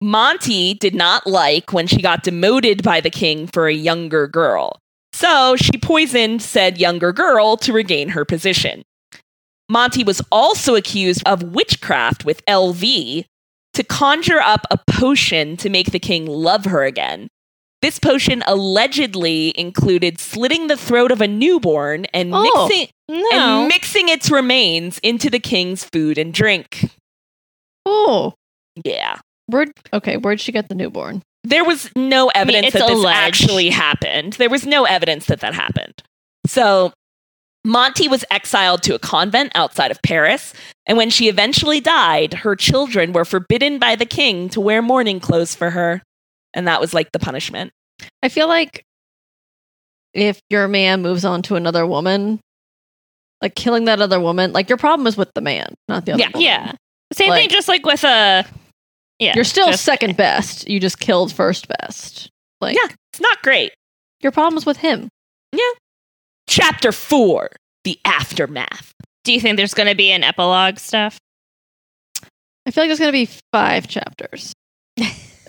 Monty 0.00 0.74
did 0.74 0.94
not 0.94 1.26
like 1.26 1.72
when 1.72 1.86
she 1.86 2.00
got 2.02 2.22
demoted 2.22 2.82
by 2.82 3.00
the 3.00 3.10
king 3.10 3.46
for 3.46 3.66
a 3.66 3.72
younger 3.74 4.26
girl. 4.28 4.78
So, 5.14 5.56
she 5.56 5.72
poisoned 5.78 6.42
said 6.42 6.78
younger 6.78 7.12
girl 7.12 7.56
to 7.58 7.72
regain 7.72 8.10
her 8.10 8.24
position. 8.24 8.82
Monty 9.70 10.04
was 10.04 10.22
also 10.30 10.74
accused 10.76 11.22
of 11.26 11.42
witchcraft 11.42 12.24
with 12.24 12.44
LV 12.46 13.24
to 13.78 13.84
conjure 13.84 14.40
up 14.40 14.66
a 14.70 14.78
potion 14.90 15.56
to 15.56 15.70
make 15.70 15.92
the 15.92 15.98
king 16.00 16.26
love 16.26 16.64
her 16.66 16.84
again. 16.84 17.28
This 17.80 18.00
potion 18.00 18.42
allegedly 18.46 19.52
included 19.56 20.18
slitting 20.18 20.66
the 20.66 20.76
throat 20.76 21.12
of 21.12 21.20
a 21.20 21.28
newborn 21.28 22.06
and 22.12 22.34
Oh. 22.34 22.66
mixing 22.68 22.88
No. 23.08 23.28
and 23.60 23.68
mixing 23.68 24.08
its 24.08 24.30
remains 24.30 24.98
into 24.98 25.30
the 25.30 25.38
king's 25.38 25.84
food 25.84 26.18
and 26.18 26.34
drink. 26.34 26.90
Oh, 27.86 28.34
Yeah. 28.84 29.18
where'd 29.46 29.70
okay? 29.92 30.16
Where'd 30.16 30.40
she 30.40 30.50
get 30.50 30.68
the 30.68 30.74
newborn? 30.74 31.22
There 31.44 31.64
was 31.64 31.88
no 31.94 32.28
evidence 32.34 32.66
it's 32.66 32.74
that 32.74 32.88
this 32.88 32.98
alleged. 32.98 33.16
actually 33.16 33.70
happened. 33.70 34.32
There 34.34 34.50
was 34.50 34.66
no 34.66 34.84
evidence 34.84 35.26
that 35.26 35.38
that 35.40 35.54
happened. 35.54 36.02
So 36.46 36.92
Monty 37.64 38.08
was 38.08 38.24
exiled 38.30 38.82
to 38.84 38.94
a 38.94 38.98
convent 38.98 39.52
outside 39.54 39.90
of 39.90 40.00
Paris, 40.02 40.54
and 40.86 40.96
when 40.96 41.10
she 41.10 41.28
eventually 41.28 41.80
died, 41.80 42.32
her 42.34 42.56
children 42.56 43.12
were 43.12 43.24
forbidden 43.24 43.78
by 43.78 43.94
the 43.96 44.06
king 44.06 44.48
to 44.50 44.60
wear 44.60 44.80
mourning 44.80 45.20
clothes 45.20 45.54
for 45.54 45.70
her. 45.70 46.02
And 46.54 46.66
that 46.66 46.80
was 46.80 46.94
like 46.94 47.12
the 47.12 47.18
punishment. 47.18 47.72
I 48.22 48.28
feel 48.28 48.48
like 48.48 48.84
if 50.14 50.40
your 50.48 50.66
man 50.68 51.02
moves 51.02 51.24
on 51.24 51.42
to 51.42 51.56
another 51.56 51.86
woman, 51.86 52.40
like 53.42 53.54
killing 53.54 53.84
that 53.84 54.00
other 54.00 54.18
woman, 54.20 54.52
like 54.52 54.68
your 54.68 54.78
problem 54.78 55.06
is 55.06 55.16
with 55.16 55.30
the 55.34 55.40
man, 55.42 55.74
not 55.88 56.06
the 56.06 56.12
other. 56.12 56.20
Yeah, 56.22 56.28
woman. 56.28 56.40
yeah. 56.42 56.72
Same 57.12 57.30
Like- 57.30 57.40
thing, 57.42 57.48
just 57.50 57.68
like 57.68 57.84
with 57.84 58.04
a. 58.04 58.46
Yeah. 59.18 59.34
You're 59.34 59.44
still 59.44 59.66
just- 59.66 59.84
second 59.84 60.16
best. 60.16 60.68
You 60.68 60.78
just 60.80 61.00
killed 61.00 61.32
first 61.32 61.66
best. 61.68 62.30
Like 62.60 62.76
Yeah. 62.76 62.88
It's 63.12 63.20
not 63.20 63.42
great. 63.42 63.72
your 64.22 64.32
problem 64.32 64.56
is 64.58 64.64
with 64.66 64.78
him. 64.78 65.08
Chapter 66.48 66.92
four 66.92 67.50
The 67.84 68.00
Aftermath. 68.04 68.92
Do 69.24 69.32
you 69.32 69.40
think 69.40 69.56
there's 69.56 69.74
going 69.74 69.88
to 69.88 69.94
be 69.94 70.10
an 70.10 70.24
epilogue 70.24 70.78
stuff? 70.78 71.18
I 72.68 72.70
feel 72.70 72.84
like 72.84 72.88
there's 72.90 72.98
gonna 72.98 73.12
be 73.12 73.30
five 73.50 73.88
chapters. 73.88 74.52
I 74.98 75.04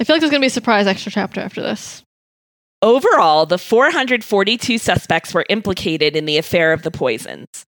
feel 0.05 0.15
like 0.15 0.21
there's 0.21 0.31
gonna 0.31 0.39
be 0.39 0.47
a 0.47 0.49
surprise 0.49 0.87
extra 0.87 1.11
chapter 1.11 1.41
after 1.41 1.61
this. 1.61 2.01
Overall, 2.81 3.45
the 3.45 3.57
442 3.57 4.77
suspects 4.77 5.33
were 5.33 5.45
implicated 5.49 6.15
in 6.15 6.23
the 6.23 6.37
affair 6.37 6.71
of 6.71 6.83
the 6.83 6.91
poisons. 6.91 7.65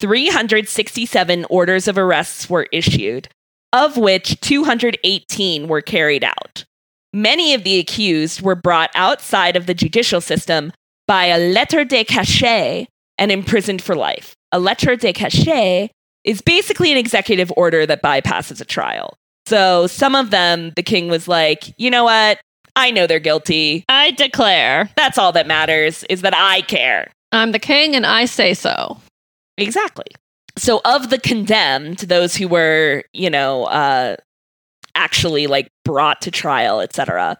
367 0.00 1.46
orders 1.48 1.88
of 1.88 1.96
arrests 1.96 2.50
were 2.50 2.68
issued, 2.72 3.28
of 3.72 3.96
which 3.96 4.38
218 4.40 5.66
were 5.66 5.80
carried 5.80 6.24
out. 6.24 6.64
Many 7.14 7.54
of 7.54 7.64
the 7.64 7.78
accused 7.78 8.42
were 8.42 8.54
brought 8.54 8.90
outside 8.94 9.56
of 9.56 9.64
the 9.64 9.74
judicial 9.74 10.20
system 10.20 10.72
by 11.10 11.24
a 11.24 11.38
lettre 11.38 11.84
de 11.84 12.04
cachet 12.04 12.86
and 13.18 13.32
imprisoned 13.32 13.82
for 13.82 13.96
life. 13.96 14.36
A 14.52 14.60
lettre 14.60 14.96
de 14.96 15.12
cachet 15.12 15.90
is 16.22 16.40
basically 16.40 16.92
an 16.92 16.98
executive 16.98 17.52
order 17.56 17.84
that 17.84 18.00
bypasses 18.00 18.60
a 18.60 18.64
trial. 18.64 19.18
So 19.44 19.88
some 19.88 20.14
of 20.14 20.30
them, 20.30 20.70
the 20.76 20.84
king 20.84 21.08
was 21.08 21.26
like, 21.26 21.74
you 21.76 21.90
know 21.90 22.04
what? 22.04 22.40
I 22.76 22.92
know 22.92 23.08
they're 23.08 23.18
guilty. 23.18 23.84
I 23.88 24.12
declare. 24.12 24.88
That's 24.96 25.18
all 25.18 25.32
that 25.32 25.48
matters 25.48 26.04
is 26.04 26.20
that 26.20 26.32
I 26.36 26.60
care. 26.60 27.10
I'm 27.32 27.50
the 27.50 27.58
king 27.58 27.96
and 27.96 28.06
I 28.06 28.26
say 28.26 28.54
so. 28.54 28.96
Exactly. 29.58 30.06
So, 30.56 30.80
of 30.84 31.10
the 31.10 31.18
condemned, 31.18 31.98
those 31.98 32.36
who 32.36 32.46
were, 32.46 33.02
you 33.12 33.30
know, 33.30 33.64
uh, 33.64 34.14
actually 34.94 35.48
like 35.48 35.72
brought 35.84 36.20
to 36.20 36.30
trial, 36.30 36.80
etc., 36.80 37.36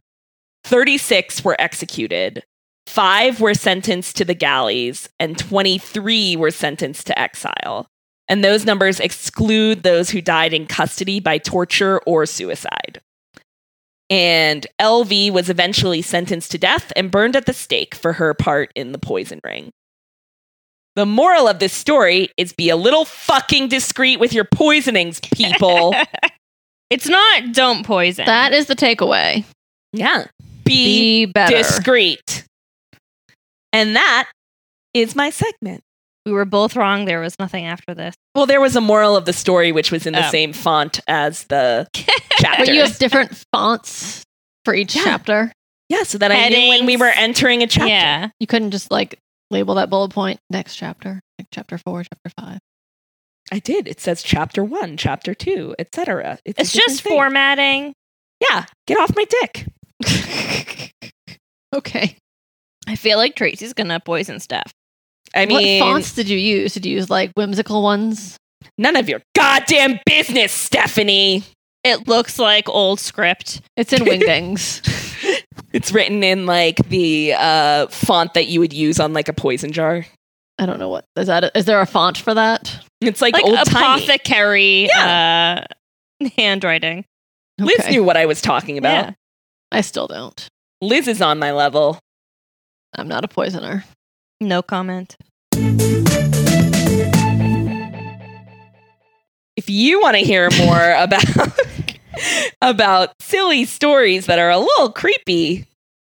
36 0.64 1.44
were 1.44 1.56
executed, 1.60 2.42
five 2.90 3.40
were 3.40 3.54
sentenced 3.54 4.16
to 4.16 4.24
the 4.24 4.34
galleys, 4.34 5.08
and 5.18 5.38
23 5.38 6.36
were 6.36 6.50
sentenced 6.50 7.06
to 7.06 7.18
exile. 7.18 7.86
And 8.28 8.44
those 8.44 8.64
numbers 8.64 9.00
exclude 9.00 9.82
those 9.82 10.10
who 10.10 10.20
died 10.20 10.52
in 10.52 10.66
custody 10.66 11.20
by 11.20 11.38
torture 11.38 11.98
or 12.06 12.26
suicide. 12.26 13.00
And 14.08 14.66
LV 14.80 15.32
was 15.32 15.48
eventually 15.48 16.02
sentenced 16.02 16.50
to 16.52 16.58
death 16.58 16.92
and 16.96 17.10
burned 17.10 17.36
at 17.36 17.46
the 17.46 17.52
stake 17.52 17.94
for 17.94 18.14
her 18.14 18.34
part 18.34 18.72
in 18.74 18.92
the 18.92 18.98
poison 18.98 19.40
ring. 19.44 19.70
The 20.96 21.06
moral 21.06 21.46
of 21.48 21.60
this 21.60 21.72
story 21.72 22.30
is 22.36 22.52
be 22.52 22.68
a 22.70 22.76
little 22.76 23.04
fucking 23.04 23.68
discreet 23.68 24.18
with 24.18 24.32
your 24.32 24.44
poisonings, 24.44 25.20
people. 25.20 25.94
It's 26.90 27.08
not 27.08 27.52
don't 27.52 27.86
poison. 27.86 28.26
That 28.26 28.52
is 28.52 28.66
the 28.66 28.74
takeaway. 28.74 29.44
yeah. 29.92 30.26
Be, 30.64 31.24
Be 31.24 31.32
better. 31.32 31.56
discreet. 31.56 32.39
And 33.72 33.94
that 33.96 34.30
is 34.94 35.14
my 35.14 35.30
segment. 35.30 35.82
we 36.26 36.32
were 36.32 36.44
both 36.44 36.76
wrong. 36.76 37.06
There 37.06 37.20
was 37.20 37.34
nothing 37.38 37.64
after 37.64 37.94
this. 37.94 38.14
Well, 38.34 38.44
there 38.46 38.60
was 38.60 38.76
a 38.76 38.80
moral 38.80 39.16
of 39.16 39.24
the 39.24 39.32
story, 39.32 39.72
which 39.72 39.90
was 39.90 40.06
in 40.06 40.12
the 40.12 40.26
Oh. 40.26 40.30
same 40.30 40.52
font 40.52 41.00
as 41.08 41.44
the 41.44 41.88
chapter. 41.94 42.64
But 42.66 42.74
you 42.74 42.82
have 42.82 42.98
different 42.98 43.42
fonts 43.52 44.22
for 44.64 44.74
each 44.74 44.94
Yeah. 44.94 45.04
chapter. 45.04 45.52
yeah, 45.88 46.02
so 46.02 46.18
that 46.18 46.30
I 46.30 46.48
knew 46.50 46.68
when 46.68 46.86
we 46.86 46.96
were 46.96 47.06
entering 47.08 47.62
a 47.62 47.66
chapter. 47.66 47.88
Yeah. 47.88 48.28
You 48.38 48.46
couldn't 48.46 48.70
just 48.72 48.90
like 48.90 49.18
label 49.50 49.74
that 49.76 49.88
bullet 49.90 50.10
point 50.10 50.38
next 50.50 50.76
chapter, 50.76 51.20
like 51.38 51.48
chapter 51.52 51.78
four, 51.78 52.02
chapter 52.04 52.30
five. 52.38 52.58
I 53.50 53.58
did. 53.58 53.88
It 53.88 53.98
says 54.00 54.22
chapter 54.22 54.62
one, 54.62 54.96
chapter 54.96 55.34
two, 55.34 55.74
etc. 55.78 56.38
It's, 56.44 56.60
It's 56.60 56.72
just 56.72 57.02
thing. 57.02 57.12
formatting. 57.12 57.94
Yeah, 58.40 58.66
get 58.86 58.98
off 58.98 59.16
my 59.16 59.24
dick. 59.24 59.66
Okay. 61.74 62.16
I 62.90 62.96
feel 62.96 63.18
like 63.18 63.36
Tracy's 63.36 63.72
gonna 63.72 64.00
poison 64.00 64.40
stuff. 64.40 64.72
I 65.32 65.46
mean, 65.46 65.80
what 65.80 65.88
fonts 65.88 66.12
did 66.12 66.28
you 66.28 66.36
use? 66.36 66.74
Did 66.74 66.84
you 66.84 66.96
use 66.96 67.08
like 67.08 67.30
whimsical 67.36 67.82
ones? 67.84 68.36
none 68.76 68.96
of 68.96 69.08
your 69.08 69.22
goddamn 69.36 70.00
business, 70.06 70.52
Stephanie. 70.52 71.44
It 71.84 72.08
looks 72.08 72.38
like 72.38 72.68
old 72.68 72.98
script. 72.98 73.60
It's 73.76 73.92
in 73.92 74.02
Wingdings. 74.02 74.82
It's 75.72 75.92
written 75.92 76.24
in 76.24 76.46
like 76.46 76.76
the 76.88 77.34
uh, 77.36 77.86
font 77.88 78.34
that 78.34 78.48
you 78.48 78.58
would 78.58 78.72
use 78.72 78.98
on 78.98 79.12
like 79.12 79.28
a 79.28 79.32
poison 79.32 79.70
jar. 79.70 80.04
I 80.58 80.66
don't 80.66 80.80
know 80.80 80.88
what 80.88 81.04
is 81.16 81.28
that. 81.28 81.52
Is 81.54 81.64
there 81.64 81.80
a 81.80 81.86
font 81.86 82.18
for 82.18 82.34
that? 82.34 82.76
It's 83.00 83.22
like, 83.22 83.34
Like, 83.34 83.44
old 83.44 83.58
apothecary 83.68 84.90
uh, 84.92 85.62
handwriting. 86.36 87.04
Liz 87.58 87.88
knew 87.88 88.02
what 88.02 88.16
I 88.16 88.26
was 88.26 88.42
talking 88.42 88.78
about. 88.78 89.06
Yeah. 89.06 89.12
I 89.70 89.82
still 89.82 90.08
don't. 90.08 90.48
Liz 90.80 91.06
is 91.06 91.22
on 91.22 91.38
my 91.38 91.52
level. 91.52 92.00
I'm 92.94 93.08
not 93.08 93.24
a 93.24 93.28
poisoner. 93.28 93.84
No 94.40 94.62
comment. 94.62 95.16
If 99.56 99.68
you 99.68 100.00
want 100.00 100.16
to 100.16 100.22
hear 100.22 100.48
more 100.58 100.92
about 100.98 101.24
about 102.62 103.10
silly 103.20 103.64
stories 103.64 104.26
that 104.26 104.38
are 104.38 104.50
a 104.50 104.58
little 104.58 104.92
creepy, 104.92 105.66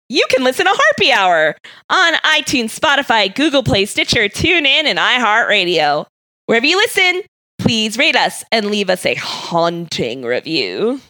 you 0.08 0.24
can 0.30 0.44
listen 0.44 0.66
to 0.66 0.72
Harpy 0.74 1.12
Hour 1.12 1.56
on 1.90 2.14
iTunes, 2.14 2.78
Spotify, 2.78 3.34
Google 3.34 3.62
Play, 3.62 3.86
Stitcher, 3.86 4.28
TuneIn, 4.28 4.84
and 4.84 4.98
iHeartRadio. 4.98 6.06
Wherever 6.46 6.66
you 6.66 6.76
listen, 6.76 7.22
please 7.58 7.96
rate 7.96 8.16
us 8.16 8.44
and 8.50 8.66
leave 8.66 8.90
us 8.90 9.06
a 9.06 9.14
haunting 9.14 10.22
review. 10.22 11.00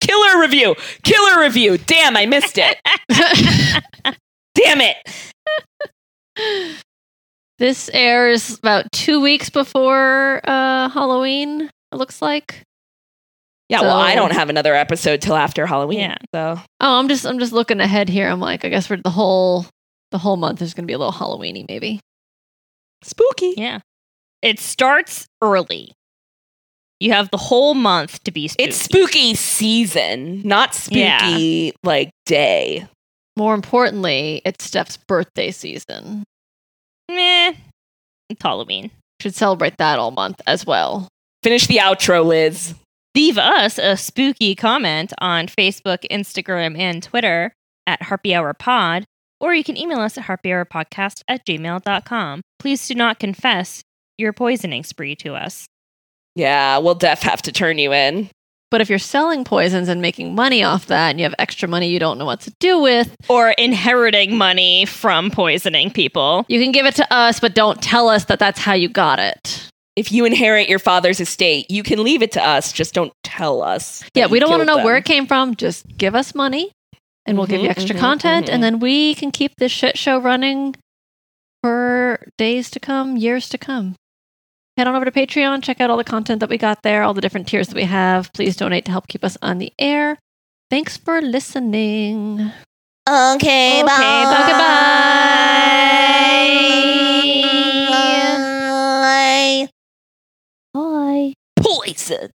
Killer 0.00 0.40
review! 0.40 0.74
Killer 1.02 1.40
review! 1.40 1.78
Damn, 1.78 2.16
I 2.16 2.26
missed 2.26 2.58
it. 2.58 2.78
Damn 4.54 4.80
it. 4.80 4.96
This 7.58 7.90
airs 7.92 8.56
about 8.58 8.90
two 8.90 9.20
weeks 9.20 9.50
before 9.50 10.40
uh, 10.44 10.88
Halloween. 10.88 11.68
It 11.92 11.96
looks 11.96 12.22
like. 12.22 12.62
Yeah, 13.68 13.82
well, 13.82 13.98
I 13.98 14.14
don't 14.14 14.32
have 14.32 14.48
another 14.48 14.74
episode 14.74 15.20
till 15.20 15.36
after 15.36 15.66
Halloween. 15.66 16.00
Yeah. 16.00 16.16
So 16.34 16.58
Oh, 16.80 16.98
I'm 16.98 17.06
just 17.06 17.26
I'm 17.26 17.38
just 17.38 17.52
looking 17.52 17.78
ahead 17.80 18.08
here. 18.08 18.30
I'm 18.30 18.40
like, 18.40 18.64
I 18.64 18.70
guess 18.70 18.86
for 18.86 18.96
the 18.96 19.10
whole 19.10 19.66
the 20.10 20.16
whole 20.16 20.38
month 20.38 20.62
is 20.62 20.72
going 20.72 20.84
to 20.84 20.86
be 20.86 20.94
a 20.94 20.98
little 20.98 21.12
Halloweeny, 21.12 21.66
maybe. 21.68 22.00
spooky. 23.04 23.52
Yeah. 23.58 23.80
It 24.40 24.58
starts 24.58 25.26
early. 25.42 25.92
You 26.98 27.12
have 27.12 27.30
the 27.30 27.36
whole 27.36 27.74
month 27.74 28.24
to 28.24 28.30
be 28.32 28.48
spooky. 28.48 28.64
It's 28.70 28.78
spooky 28.78 29.34
season, 29.34 30.40
not 30.46 30.74
spooky 30.74 31.74
like 31.84 32.10
day. 32.24 32.88
More 33.40 33.54
importantly, 33.54 34.42
it's 34.44 34.66
Steph's 34.66 34.98
birthday 34.98 35.50
season. 35.50 36.24
Meh. 37.10 37.54
It's 38.28 38.42
Halloween. 38.42 38.90
Should 39.18 39.34
celebrate 39.34 39.78
that 39.78 39.98
all 39.98 40.10
month 40.10 40.42
as 40.46 40.66
well. 40.66 41.08
Finish 41.42 41.66
the 41.66 41.78
outro, 41.78 42.22
Liz. 42.22 42.74
Leave 43.14 43.38
us 43.38 43.78
a 43.78 43.96
spooky 43.96 44.54
comment 44.54 45.14
on 45.22 45.46
Facebook, 45.46 46.04
Instagram, 46.10 46.78
and 46.78 47.02
Twitter 47.02 47.54
at 47.86 48.02
Harpy 48.02 48.34
Hour 48.34 48.52
Pod, 48.52 49.06
or 49.40 49.54
you 49.54 49.64
can 49.64 49.78
email 49.78 50.00
us 50.00 50.18
at 50.18 50.24
harpyhourpodcast 50.24 51.22
at 51.26 51.46
gmail.com. 51.46 52.42
Please 52.58 52.86
do 52.86 52.94
not 52.94 53.18
confess 53.18 53.80
your 54.18 54.34
poisoning 54.34 54.84
spree 54.84 55.16
to 55.16 55.34
us. 55.34 55.64
Yeah, 56.34 56.76
we'll 56.76 56.94
def 56.94 57.22
have 57.22 57.40
to 57.40 57.52
turn 57.52 57.78
you 57.78 57.94
in. 57.94 58.28
But 58.70 58.80
if 58.80 58.88
you're 58.88 59.00
selling 59.00 59.44
poisons 59.44 59.88
and 59.88 60.00
making 60.00 60.34
money 60.34 60.62
off 60.62 60.86
that, 60.86 61.10
and 61.10 61.18
you 61.18 61.24
have 61.24 61.34
extra 61.40 61.68
money 61.68 61.88
you 61.88 61.98
don't 61.98 62.18
know 62.18 62.24
what 62.24 62.40
to 62.42 62.52
do 62.60 62.80
with, 62.80 63.14
Or 63.28 63.50
inheriting 63.50 64.38
money 64.38 64.86
from 64.86 65.30
poisoning 65.30 65.90
people. 65.90 66.44
you 66.48 66.60
can 66.60 66.70
give 66.70 66.86
it 66.86 66.94
to 66.96 67.12
us, 67.12 67.40
but 67.40 67.54
don't 67.54 67.82
tell 67.82 68.08
us 68.08 68.26
that 68.26 68.38
that's 68.38 68.60
how 68.60 68.74
you 68.74 68.88
got 68.88 69.18
it. 69.18 69.66
If 69.96 70.12
you 70.12 70.24
inherit 70.24 70.68
your 70.68 70.78
father's 70.78 71.18
estate, 71.20 71.68
you 71.70 71.82
can 71.82 72.02
leave 72.04 72.22
it 72.22 72.30
to 72.32 72.42
us. 72.46 72.72
Just 72.72 72.94
don't 72.94 73.12
tell 73.24 73.60
us. 73.62 74.04
Yeah, 74.14 74.26
we 74.26 74.38
don't 74.38 74.48
want 74.50 74.60
to 74.62 74.66
know 74.66 74.84
where 74.84 74.96
it 74.96 75.04
came 75.04 75.26
from. 75.26 75.56
Just 75.56 75.84
give 75.98 76.14
us 76.14 76.32
money 76.34 76.70
and 77.26 77.36
we'll 77.36 77.48
give 77.48 77.60
you 77.60 77.66
Mhm, 77.66 77.70
extra 77.72 77.96
mhm, 77.96 78.00
content 78.00 78.46
mhm. 78.46 78.52
and 78.54 78.62
then 78.62 78.78
we 78.78 79.14
can 79.16 79.30
keep 79.32 79.52
this 79.58 79.72
shit 79.72 79.98
show 79.98 80.18
running 80.18 80.76
for 81.62 82.24
days 82.38 82.70
to 82.70 82.80
come, 82.80 83.16
years 83.16 83.48
to 83.50 83.58
come. 83.58 83.96
Head 84.76 84.86
on 84.86 84.94
over 84.94 85.04
to 85.04 85.10
Patreon, 85.10 85.62
check 85.62 85.80
out 85.80 85.90
all 85.90 85.96
the 85.96 86.04
content 86.04 86.40
that 86.40 86.48
we 86.48 86.56
got 86.56 86.82
there, 86.82 87.02
all 87.02 87.12
the 87.12 87.20
different 87.20 87.48
tiers 87.48 87.68
that 87.68 87.76
we 87.76 87.84
have. 87.84 88.32
Please 88.32 88.56
donate 88.56 88.84
to 88.86 88.90
help 88.90 89.08
keep 89.08 89.24
us 89.24 89.36
on 89.42 89.58
the 89.58 89.72
air. 89.78 90.18
Thanks 90.70 90.96
for 90.96 91.20
listening. 91.20 92.50
Okay, 93.08 93.82
bye. 93.84 93.92
Okay, 93.92 94.42
Okay, 94.42 94.52
bye. 94.52 95.40
Bye. 100.72 101.34
Poison. 101.56 102.30